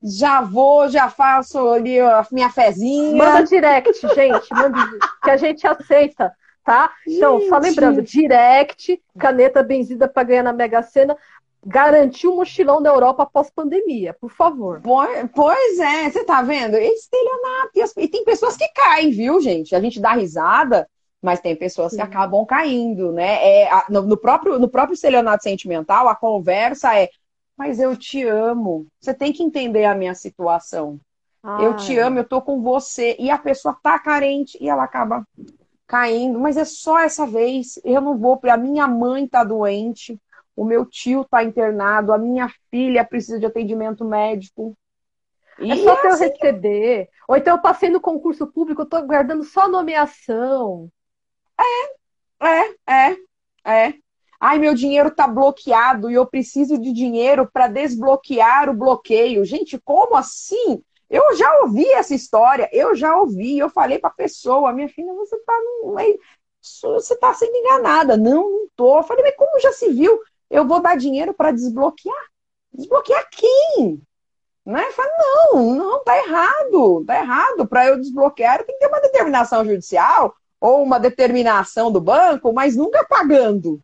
[0.07, 3.15] já vou, já faço ali a minha fezinha.
[3.15, 4.77] Manda direct, gente, manda,
[5.23, 6.33] que a gente aceita,
[6.63, 6.91] tá?
[7.05, 7.49] Então, gente.
[7.49, 11.17] só lembrando, direct, caneta benzida para ganhar na Mega Sena,
[11.65, 14.79] garantir o um mochilão da Europa após pandemia, por favor.
[15.35, 16.77] Pois é, você tá vendo?
[16.77, 17.71] Estelionato.
[17.97, 19.75] E tem pessoas que caem, viu, gente?
[19.75, 20.87] A gente dá risada,
[21.21, 21.97] mas tem pessoas Sim.
[21.97, 23.63] que acabam caindo, né?
[23.63, 27.09] É, no, no, próprio, no próprio estelionato sentimental, a conversa é
[27.57, 28.87] mas eu te amo.
[28.99, 30.99] Você tem que entender a minha situação.
[31.41, 31.65] Ai.
[31.65, 33.15] Eu te amo, eu tô com você.
[33.17, 35.27] E a pessoa tá carente e ela acaba
[35.87, 36.39] caindo.
[36.39, 37.79] Mas é só essa vez.
[37.83, 38.39] Eu não vou.
[38.43, 40.19] A minha mãe tá doente.
[40.55, 42.13] O meu tio tá internado.
[42.13, 44.77] A minha filha precisa de atendimento médico.
[45.59, 47.09] É só que eu assim receber.
[47.27, 50.89] Ou então eu passei no concurso público, eu tô guardando só nomeação.
[51.59, 53.17] É, é, é,
[53.65, 53.93] é.
[54.47, 59.43] Ai, meu dinheiro está bloqueado e eu preciso de dinheiro para desbloquear o bloqueio.
[59.43, 60.81] Gente, como assim?
[61.09, 65.13] Eu já ouvi essa história, eu já ouvi, eu falei para a pessoa, minha filha,
[65.13, 65.53] você está
[66.61, 68.15] você está sendo enganada.
[68.15, 68.99] Não, não tô.
[68.99, 70.17] Eu falei, mas como já se viu?
[70.49, 72.25] Eu vou dar dinheiro para desbloquear.
[72.71, 74.01] Desbloquear quem?
[74.65, 74.81] Né?
[74.93, 75.11] Falei,
[75.51, 77.67] não, não, tá errado, tá errado.
[77.67, 82.77] Para eu desbloquear, tem que ter uma determinação judicial ou uma determinação do banco, mas
[82.77, 83.83] nunca pagando.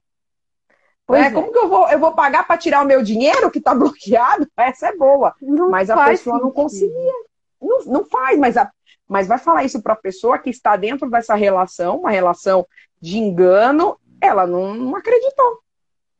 [1.11, 1.31] É, é.
[1.31, 4.47] Como que eu vou, eu vou pagar para tirar o meu dinheiro que está bloqueado?
[4.55, 5.35] Essa é boa.
[5.41, 6.45] Não mas a pessoa sentido.
[6.45, 7.13] não conseguia.
[7.61, 8.71] Não, não faz, mas, a,
[9.07, 12.65] mas vai falar isso para a pessoa que está dentro dessa relação, uma relação
[13.01, 15.59] de engano, ela não, não acreditou.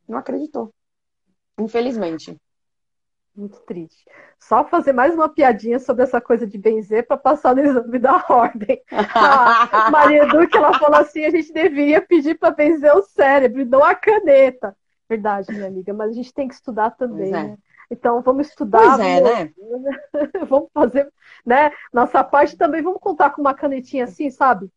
[0.08, 0.70] Não acreditou.
[1.58, 2.36] Infelizmente.
[3.36, 4.04] Muito triste.
[4.38, 8.24] Só fazer mais uma piadinha sobre essa coisa de benzer para passar no exame da
[8.30, 8.80] ordem.
[8.92, 13.82] A Maria Duque, ela falou assim: a gente devia pedir para benzer o cérebro não
[13.82, 14.76] a caneta.
[15.08, 17.32] Verdade, minha amiga, mas a gente tem que estudar também, é.
[17.32, 17.58] né?
[17.90, 18.96] Então vamos estudar.
[18.96, 19.52] Pois é, né?
[20.48, 21.12] vamos fazer,
[21.44, 21.72] né?
[21.92, 24.70] Nossa parte também, vamos contar com uma canetinha assim, sabe?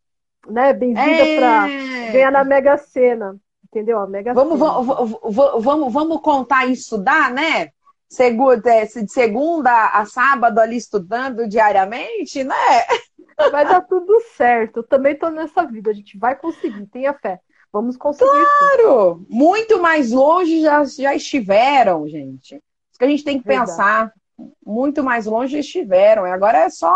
[0.48, 0.74] Né?
[0.74, 1.38] Benzida é...
[1.38, 1.68] para
[2.12, 3.38] ganhar na Mega Sena.
[3.66, 4.00] Entendeu?
[4.00, 4.72] A Mega vamos, Sena.
[4.72, 7.72] Vamos, vamos, vamos contar e estudar, né?
[8.10, 12.56] Segunda, é, de segunda a sábado ali estudando diariamente, né?
[13.52, 14.78] Vai dar tudo certo.
[14.78, 17.40] Eu também tô nessa vida, a gente vai conseguir, tenha fé.
[17.72, 18.32] Vamos conseguir.
[18.32, 19.24] Claro!
[19.30, 22.56] Muito mais longe já, já estiveram, gente.
[22.56, 23.70] Isso que a gente tem que Verdade.
[23.70, 24.14] pensar.
[24.66, 26.26] Muito mais longe estiveram.
[26.26, 26.96] E agora é só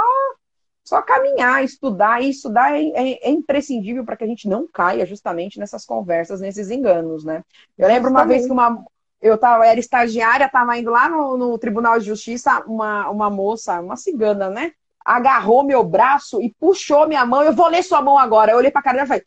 [0.84, 5.06] só caminhar, estudar, e estudar é, é, é imprescindível para que a gente não caia
[5.06, 7.44] justamente nessas conversas, nesses enganos, né?
[7.78, 8.84] Eu lembro uma vez que uma,
[9.22, 13.80] eu tava, era estagiária, estava indo lá no, no, Tribunal de Justiça, uma, uma moça,
[13.80, 14.72] uma cigana, né?
[15.06, 17.44] Agarrou meu braço e puxou minha mão.
[17.44, 18.52] Eu vou ler sua mão agora.
[18.52, 19.24] Eu olhei para a cara dela e falei: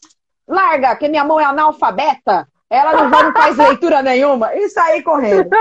[0.46, 2.48] larga, que minha mão é analfabeta.
[2.68, 4.54] Ela não, não faz leitura nenhuma.
[4.54, 5.50] E saí correndo.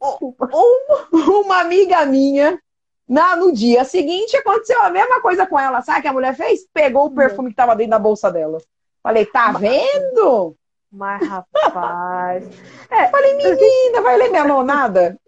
[0.00, 2.58] uma, uma amiga minha
[3.08, 5.82] na, no dia seguinte aconteceu a mesma coisa com ela.
[5.82, 6.66] Sabe o que a mulher fez?
[6.72, 8.58] Pegou o perfume que estava dentro da bolsa dela.
[9.02, 10.56] Falei, tá vendo?
[10.92, 12.48] Mas, rapaz.
[12.90, 15.18] É, falei, menina, vai ler minha mão nada?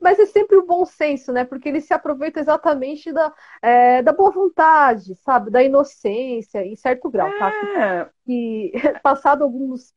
[0.00, 1.44] Mas é sempre o bom senso, né?
[1.44, 5.50] Porque ele se aproveita exatamente da, é, da boa vontade, sabe?
[5.50, 7.48] Da inocência, em certo grau, tá?
[7.48, 8.04] é.
[8.04, 8.10] tá?
[8.26, 8.72] E
[9.02, 9.92] passado alguns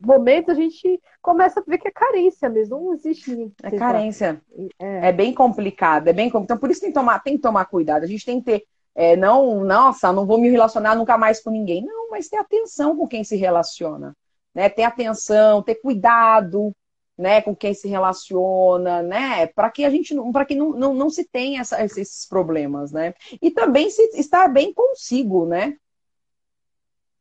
[0.00, 3.52] momentos a gente começa a ver que é carência mesmo, não existe ninguém.
[3.62, 4.40] É carência.
[4.78, 5.08] É.
[5.08, 5.12] é.
[5.12, 6.44] bem complicado, é bem complicado.
[6.44, 8.04] Então, por isso tem que tomar, tem que tomar cuidado.
[8.04, 11.50] A gente tem que ter, é, não, nossa, não vou me relacionar nunca mais com
[11.50, 11.84] ninguém.
[11.84, 14.16] Não, mas ter atenção com quem se relaciona.
[14.58, 14.68] Né?
[14.68, 16.74] Ter atenção, ter cuidado,
[17.16, 21.10] né, com quem se relaciona, né, para que a gente para que não, não, não
[21.10, 25.76] se tenha essa, esses problemas, né, e também se, estar bem consigo, né,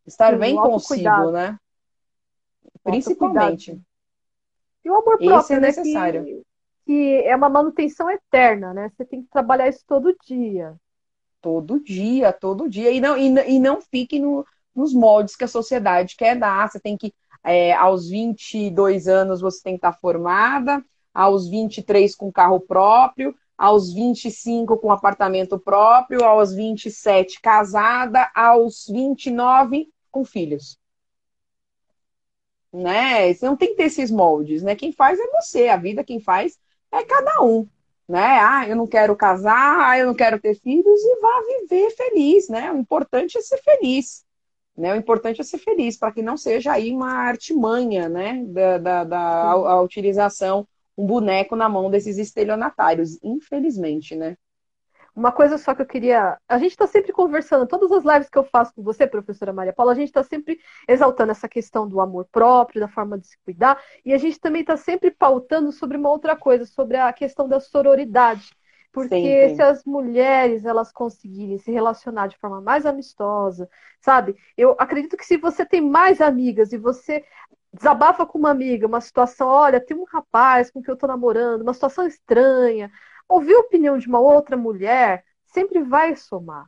[0.06, 1.32] estar Sim, bem consigo, cuidado.
[1.32, 1.58] né,
[2.84, 3.80] Principalmente.
[4.84, 5.68] E o amor próprio, é né?
[5.68, 6.24] Necessário.
[6.24, 6.44] Que,
[6.86, 8.90] que é uma manutenção eterna, né?
[8.96, 10.76] Você tem que trabalhar isso todo dia.
[11.42, 12.92] Todo dia, todo dia.
[12.92, 16.70] E não, e, e não fique no, nos moldes que a sociedade quer dar.
[16.70, 17.14] Você tem que,
[17.44, 20.84] é, aos 22 anos, você tem que estar formada,
[21.14, 29.90] aos 23 com carro próprio, aos 25 com apartamento próprio, aos 27 casada, aos 29
[30.12, 30.78] com filhos
[32.78, 33.34] né?
[33.34, 34.76] Você não tem que ter esses moldes, né?
[34.76, 36.58] Quem faz é você, a vida quem faz
[36.92, 37.68] é cada um,
[38.08, 38.40] né?
[38.40, 42.48] Ah, eu não quero casar, ah, eu não quero ter filhos e vá viver feliz,
[42.50, 42.72] né?
[42.72, 44.26] O importante é ser feliz,
[44.78, 44.94] né?
[44.94, 48.44] O importante é ser feliz para que não seja aí uma artimanha, né?
[48.46, 50.68] Da, da, da a, a utilização
[50.98, 54.36] um boneco na mão desses estelionatários, infelizmente, né?
[55.16, 56.38] Uma coisa só que eu queria.
[56.48, 59.74] A gente está sempre conversando, todas as lives que eu faço com você, professora Maria
[59.74, 63.38] Paula, a gente está sempre exaltando essa questão do amor próprio, da forma de se
[63.44, 67.48] cuidar, e a gente também está sempre pautando sobre uma outra coisa, sobre a questão
[67.48, 68.52] da sororidade.
[68.98, 69.56] Porque sempre.
[69.56, 73.70] se as mulheres elas conseguirem se relacionar de forma mais amistosa,
[74.02, 74.36] sabe?
[74.58, 77.24] Eu acredito que se você tem mais amigas e você
[77.72, 81.62] desabafa com uma amiga, uma situação, olha, tem um rapaz com que eu tô namorando,
[81.62, 82.92] uma situação estranha,
[83.30, 86.66] ouvir a opinião de uma outra mulher sempre vai somar.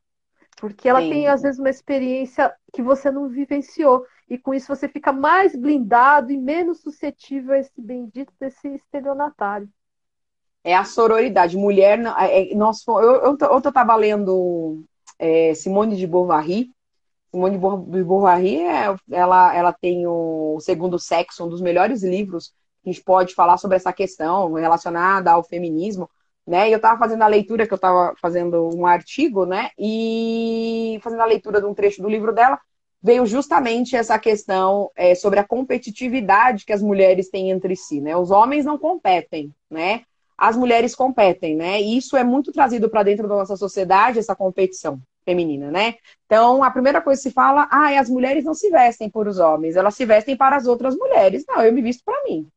[0.57, 1.09] Porque ela Sim.
[1.09, 4.05] tem, às vezes, uma experiência que você não vivenciou.
[4.29, 9.67] E com isso você fica mais blindado e menos suscetível a esse bendito desse estelionatário.
[10.69, 11.57] É a sororidade.
[11.57, 11.99] Mulher.
[12.19, 14.83] É, é, nós, eu estava lendo
[15.17, 16.67] é, Simone de Beauvoir.
[17.31, 22.89] Simone de Beauvoir, é, ela, ela tem o Segundo Sexo, um dos melhores livros que
[22.89, 26.09] a gente pode falar sobre essa questão relacionada ao feminismo
[26.49, 26.67] né?
[26.67, 29.69] E eu estava fazendo a leitura, que eu estava fazendo um artigo, né?
[29.77, 32.59] E fazendo a leitura de um trecho do livro dela,
[33.01, 38.17] veio justamente essa questão é, sobre a competitividade que as mulheres têm entre si, né?
[38.17, 40.01] Os homens não competem, né?
[40.39, 41.81] As mulheres competem, né?
[41.81, 45.95] E isso é muito trazido para dentro da nossa sociedade, essa competição feminina, né?
[46.25, 49.37] Então, a primeira coisa que se fala, ah, as mulheres não se vestem por os
[49.37, 51.43] homens, elas se vestem para as outras mulheres.
[51.47, 52.47] Não, eu me visto para mim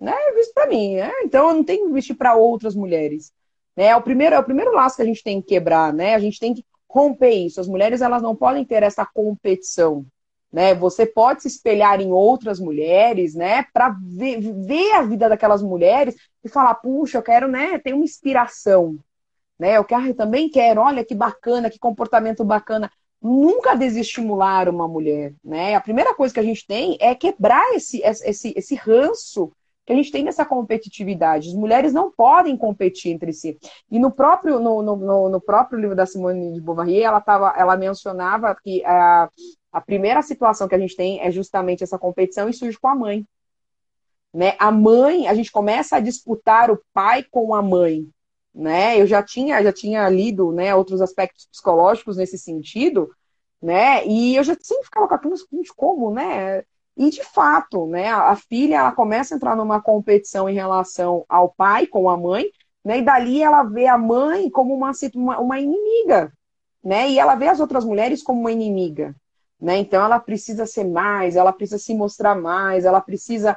[0.00, 0.14] né?
[0.34, 1.10] Visto para mim, né?
[1.24, 3.32] Então eu não tenho que vestir para outras mulheres,
[3.76, 3.86] né?
[3.86, 6.14] É o primeiro é o primeiro laço que a gente tem que quebrar, né?
[6.14, 7.60] A gente tem que romper isso.
[7.60, 10.06] As mulheres elas não podem ter essa competição,
[10.52, 10.74] né?
[10.74, 13.64] Você pode se espelhar em outras mulheres, né?
[13.72, 17.78] Para ver, ver a vida daquelas mulheres e falar, puxa, eu quero, né?
[17.78, 18.96] Ter uma inspiração,
[19.58, 19.76] né?
[19.76, 20.80] Eu quero, eu também quero.
[20.80, 22.90] Olha que bacana, que comportamento bacana
[23.20, 25.74] nunca desestimular uma mulher, né?
[25.74, 29.52] A primeira coisa que a gente tem é quebrar esse, esse, esse ranço
[29.86, 31.48] que a gente tem nessa competitividade.
[31.48, 33.56] As mulheres não podem competir entre si.
[33.90, 37.76] E no próprio, no, no, no próprio livro da Simone de Beauvoir, ela, tava, ela
[37.76, 39.30] mencionava que a,
[39.76, 42.94] a primeira situação que a gente tem é justamente essa competição e surge com a
[42.94, 43.26] mãe.
[44.32, 44.56] Né?
[44.58, 48.08] A mãe, a gente começa a disputar o pai com a mãe.
[48.54, 48.98] Né?
[48.98, 53.10] Eu já tinha, já tinha lido né, outros aspectos psicológicos nesse sentido,
[53.60, 54.06] né?
[54.06, 55.34] E eu já sempre ficava com aquilo,
[55.76, 56.64] como, né?
[56.96, 61.50] E de fato, né, a filha ela começa a entrar numa competição em relação ao
[61.50, 62.46] pai com a mãe,
[62.82, 66.32] né, e dali ela vê a mãe como uma, uma, uma inimiga,
[66.82, 69.14] né, e ela vê as outras mulheres como uma inimiga.
[69.60, 69.78] Né?
[69.78, 73.56] Então ela precisa ser mais, ela precisa se mostrar mais, ela precisa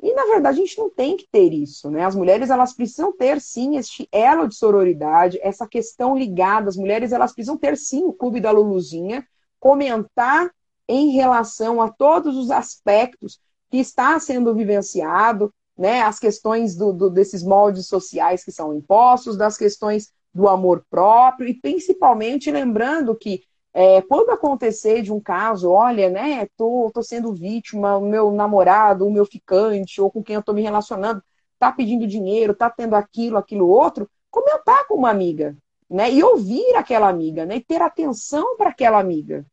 [0.00, 2.04] e na verdade a gente não tem que ter isso, né?
[2.04, 6.68] As mulheres elas precisam ter sim este elo de sororidade, essa questão ligada.
[6.68, 9.26] As mulheres elas precisam ter sim o clube da Luluzinha,
[9.58, 10.52] comentar
[10.86, 16.02] em relação a todos os aspectos que está sendo vivenciado, né?
[16.02, 21.48] As questões do, do, desses moldes sociais que são impostos, das questões do amor próprio
[21.48, 23.42] e principalmente lembrando que
[23.80, 29.06] é, quando acontecer de um caso, olha, né, tô, tô sendo vítima, o meu namorado,
[29.06, 31.22] o meu ficante, ou com quem eu tô me relacionando,
[31.60, 35.56] tá pedindo dinheiro, tá tendo aquilo, aquilo outro, comentar com uma amiga,
[35.88, 39.46] né, e ouvir aquela amiga, né, e ter atenção para aquela amiga,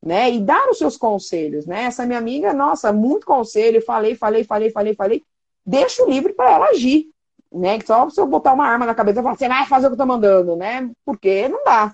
[0.00, 4.44] né, e dar os seus conselhos, né, essa minha amiga, nossa, muito conselho, falei, falei,
[4.44, 5.24] falei, falei, falei,
[5.66, 7.06] deixo livre para ela agir,
[7.52, 9.90] né, só se eu botar uma arma na cabeça e falar, você vai fazer o
[9.90, 11.92] que eu tô mandando, né, porque não dá,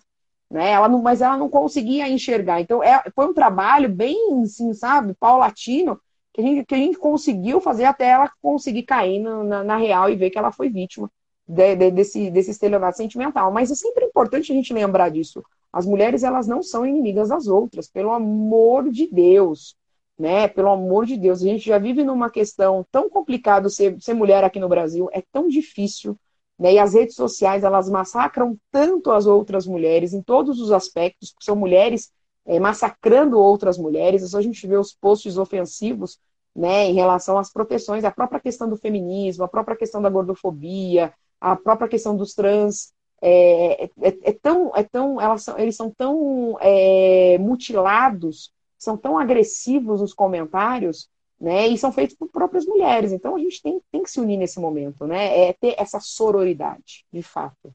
[0.50, 0.70] né?
[0.72, 2.60] Ela não, mas ela não conseguia enxergar.
[2.60, 6.00] Então, é, foi um trabalho bem, assim, sabe, paulatino,
[6.32, 9.76] que a gente, que a gente conseguiu fazer até ela conseguir cair na, na, na
[9.76, 11.10] real e ver que ela foi vítima
[11.46, 13.52] de, de, desse, desse estelionato sentimental.
[13.52, 15.42] Mas é sempre importante a gente lembrar disso.
[15.72, 19.76] As mulheres, elas não são inimigas das outras, pelo amor de Deus.
[20.18, 20.48] Né?
[20.48, 24.44] Pelo amor de Deus, a gente já vive numa questão tão complicada ser, ser mulher
[24.44, 26.16] aqui no Brasil, é tão difícil
[26.60, 26.74] né?
[26.74, 31.46] E as redes sociais, elas massacram tanto as outras mulheres em todos os aspectos, porque
[31.46, 32.12] são mulheres
[32.44, 34.34] é, massacrando outras mulheres.
[34.34, 36.20] É a gente vê os posts ofensivos
[36.54, 41.14] né, em relação às proteções, a própria questão do feminismo, a própria questão da gordofobia,
[41.40, 42.92] a própria questão dos trans.
[43.22, 49.18] É, é, é tão, é tão, elas são, eles são tão é, mutilados, são tão
[49.18, 51.08] agressivos nos comentários,
[51.40, 51.68] né?
[51.68, 53.12] E são feitos por próprias mulheres.
[53.12, 55.48] Então a gente tem, tem que se unir nesse momento, né?
[55.48, 57.74] É ter essa sororidade, de fato.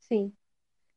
[0.00, 0.32] Sim.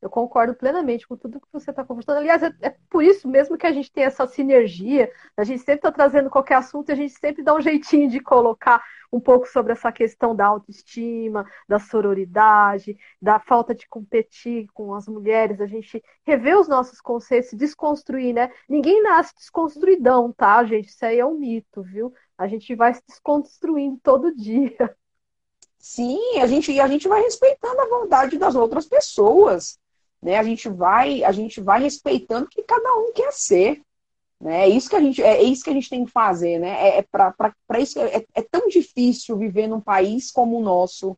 [0.01, 2.17] Eu concordo plenamente com tudo que você está conversando.
[2.17, 5.11] Aliás, é, é, por isso mesmo que a gente tem essa sinergia.
[5.37, 8.19] A gente sempre está trazendo qualquer assunto e a gente sempre dá um jeitinho de
[8.19, 14.95] colocar um pouco sobre essa questão da autoestima, da sororidade, da falta de competir com
[14.95, 15.61] as mulheres.
[15.61, 18.51] A gente rever os nossos conceitos, desconstruir, né?
[18.67, 20.89] Ninguém nasce desconstruidão, tá, gente?
[20.89, 22.11] Isso aí é um mito, viu?
[22.35, 24.95] A gente vai se desconstruindo todo dia.
[25.77, 29.79] Sim, a gente, a gente vai respeitando a vontade das outras pessoas
[30.22, 30.38] né?
[30.38, 33.82] A gente vai, a gente vai respeitando o que cada um quer ser.
[34.39, 34.63] Né?
[34.63, 36.69] É isso que a gente, é, é isso que a gente tem que fazer, né?
[36.69, 41.17] É, é para isso é, é, tão difícil viver num país como o nosso,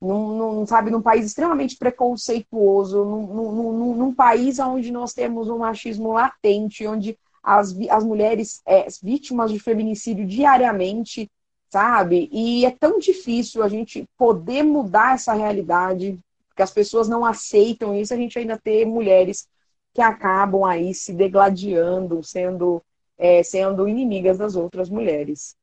[0.00, 5.58] num, num sabe, num país extremamente preconceituoso, num, num, num, país onde nós temos um
[5.58, 11.30] machismo latente, onde as, as mulheres é, vítimas de feminicídio diariamente,
[11.70, 12.28] sabe?
[12.32, 16.18] E é tão difícil a gente poder mudar essa realidade,
[16.56, 19.46] porque as pessoas não aceitam isso, a gente ainda tem mulheres
[19.92, 22.82] que acabam aí se degladiando, sendo,
[23.18, 25.54] é, sendo inimigas das outras mulheres.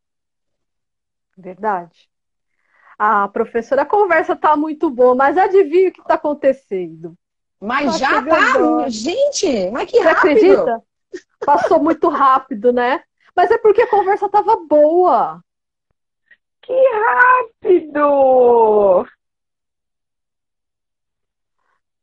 [1.36, 2.08] Verdade.
[3.00, 7.18] Ah, professora, a conversa tá muito boa, mas adivinha o que está acontecendo?
[7.60, 10.30] Mas tá já tá, gente, mas que Você rápido.
[10.30, 10.84] acredita?
[11.44, 13.04] Passou muito rápido, né?
[13.36, 15.44] Mas é porque a conversa tava boa.
[16.62, 16.74] Que
[17.64, 19.08] rápido!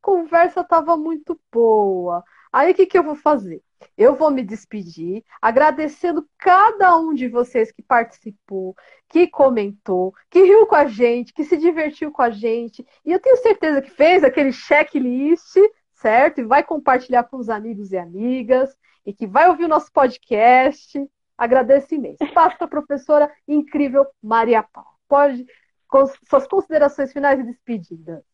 [0.00, 2.24] Conversa estava muito boa.
[2.52, 3.62] Aí o que, que eu vou fazer?
[3.96, 8.76] Eu vou me despedir, agradecendo cada um de vocês que participou,
[9.08, 12.86] que comentou, que riu com a gente, que se divertiu com a gente.
[13.04, 15.56] E eu tenho certeza que fez aquele checklist,
[15.94, 16.40] certo?
[16.40, 21.00] E vai compartilhar com os amigos e amigas, e que vai ouvir o nosso podcast.
[21.38, 22.18] Agradeço imenso.
[22.34, 24.90] Passo para a professora incrível Maria Paula.
[25.08, 25.46] Pode,
[25.88, 28.29] com suas considerações finais e despedidas.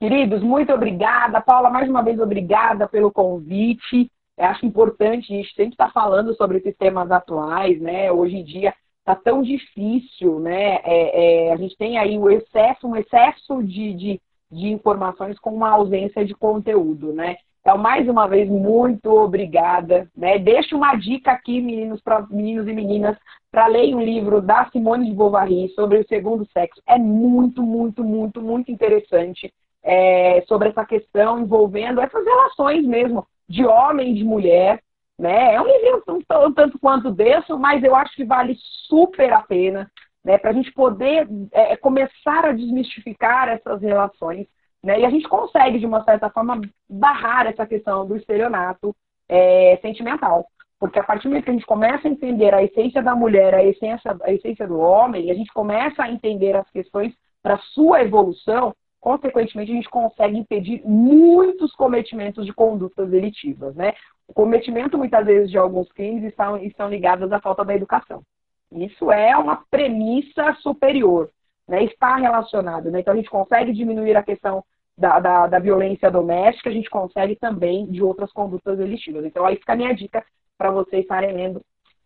[0.00, 1.42] Queridos, muito obrigada.
[1.42, 4.10] Paula, mais uma vez, obrigada pelo convite.
[4.38, 8.10] Eu acho importante a gente sempre estar falando sobre esses temas atuais, né?
[8.10, 10.76] Hoje em dia está tão difícil, né?
[10.84, 14.20] É, é, a gente tem aí o excesso, um excesso de, de,
[14.50, 17.36] de informações com uma ausência de conteúdo, né?
[17.60, 20.10] Então, mais uma vez, muito obrigada.
[20.16, 20.38] Né?
[20.38, 23.18] Deixo uma dica aqui, meninos, pra, meninos e meninas,
[23.50, 26.80] para ler um livro da Simone de Bovary sobre o segundo sexo.
[26.86, 33.64] É muito, muito, muito, muito interessante é, sobre essa questão envolvendo essas relações mesmo de
[33.64, 34.82] homem e de mulher.
[35.18, 35.54] Né?
[35.54, 38.56] É um livro um, tanto quanto denso, mas eu acho que vale
[38.88, 39.90] super a pena
[40.24, 40.38] né?
[40.38, 44.46] para a gente poder é, começar a desmistificar essas relações.
[44.82, 45.00] Né?
[45.00, 48.94] E a gente consegue, de uma certa forma, barrar essa questão do estelionato
[49.28, 50.46] é, sentimental.
[50.78, 53.54] Porque a partir do momento que a gente começa a entender a essência da mulher,
[53.54, 57.12] a essência, a essência do homem, a gente começa a entender as questões
[57.42, 63.94] para sua evolução, consequentemente, a gente consegue impedir muitos cometimentos de condutas delitivas, né?
[64.28, 68.22] O cometimento, muitas vezes, de alguns crimes estão, estão ligados à falta da educação.
[68.70, 71.30] Isso é uma premissa superior,
[71.66, 71.82] né?
[71.84, 73.00] Está relacionado, né?
[73.00, 74.62] Então, a gente consegue diminuir a questão
[74.96, 79.24] da, da, da, violência doméstica, a gente consegue também de outras condutas delitivas.
[79.24, 80.22] Então, aí fica a minha dica
[80.58, 81.62] para vocês estarem lendo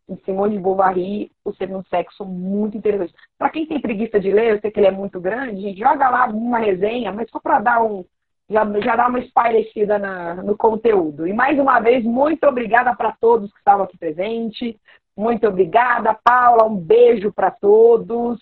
[0.08, 3.14] em Simone de Bovary, O Segundo Sexo, muito interessante.
[3.38, 6.26] Para quem tem preguiça de ler, eu sei que ele é muito grande, joga lá
[6.26, 8.04] uma resenha, mas só para dar um.
[8.48, 11.26] Já, já dá uma espairecida na, no conteúdo.
[11.26, 14.76] E mais uma vez, muito obrigada para todos que estavam aqui presentes.
[15.16, 16.64] Muito obrigada, Paula.
[16.64, 18.38] Um beijo para todos.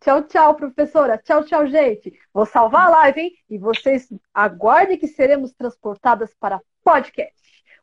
[0.00, 1.18] Tchau, tchau, professora.
[1.18, 2.12] Tchau, tchau, gente.
[2.32, 3.32] Vou salvar a live, hein?
[3.50, 7.42] E vocês aguardem que seremos transportadas para podcast.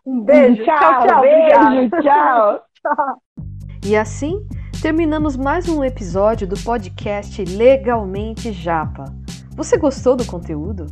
[0.09, 0.63] Um beijo.
[0.63, 1.07] Tchau, tchau.
[1.07, 2.61] tchau beijo, tchau.
[2.81, 3.21] tchau.
[3.85, 4.43] E assim,
[4.81, 9.05] terminamos mais um episódio do podcast Legalmente Japa.
[9.55, 10.87] Você gostou do conteúdo?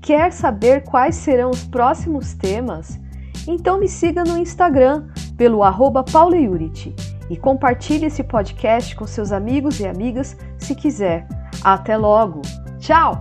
[0.00, 2.96] Quer saber quais serão os próximos temas?
[3.48, 6.04] Então me siga no Instagram pelo arroba
[7.28, 11.26] e compartilhe esse podcast com seus amigos e amigas se quiser.
[11.64, 12.40] Até logo!
[12.78, 13.20] Tchau!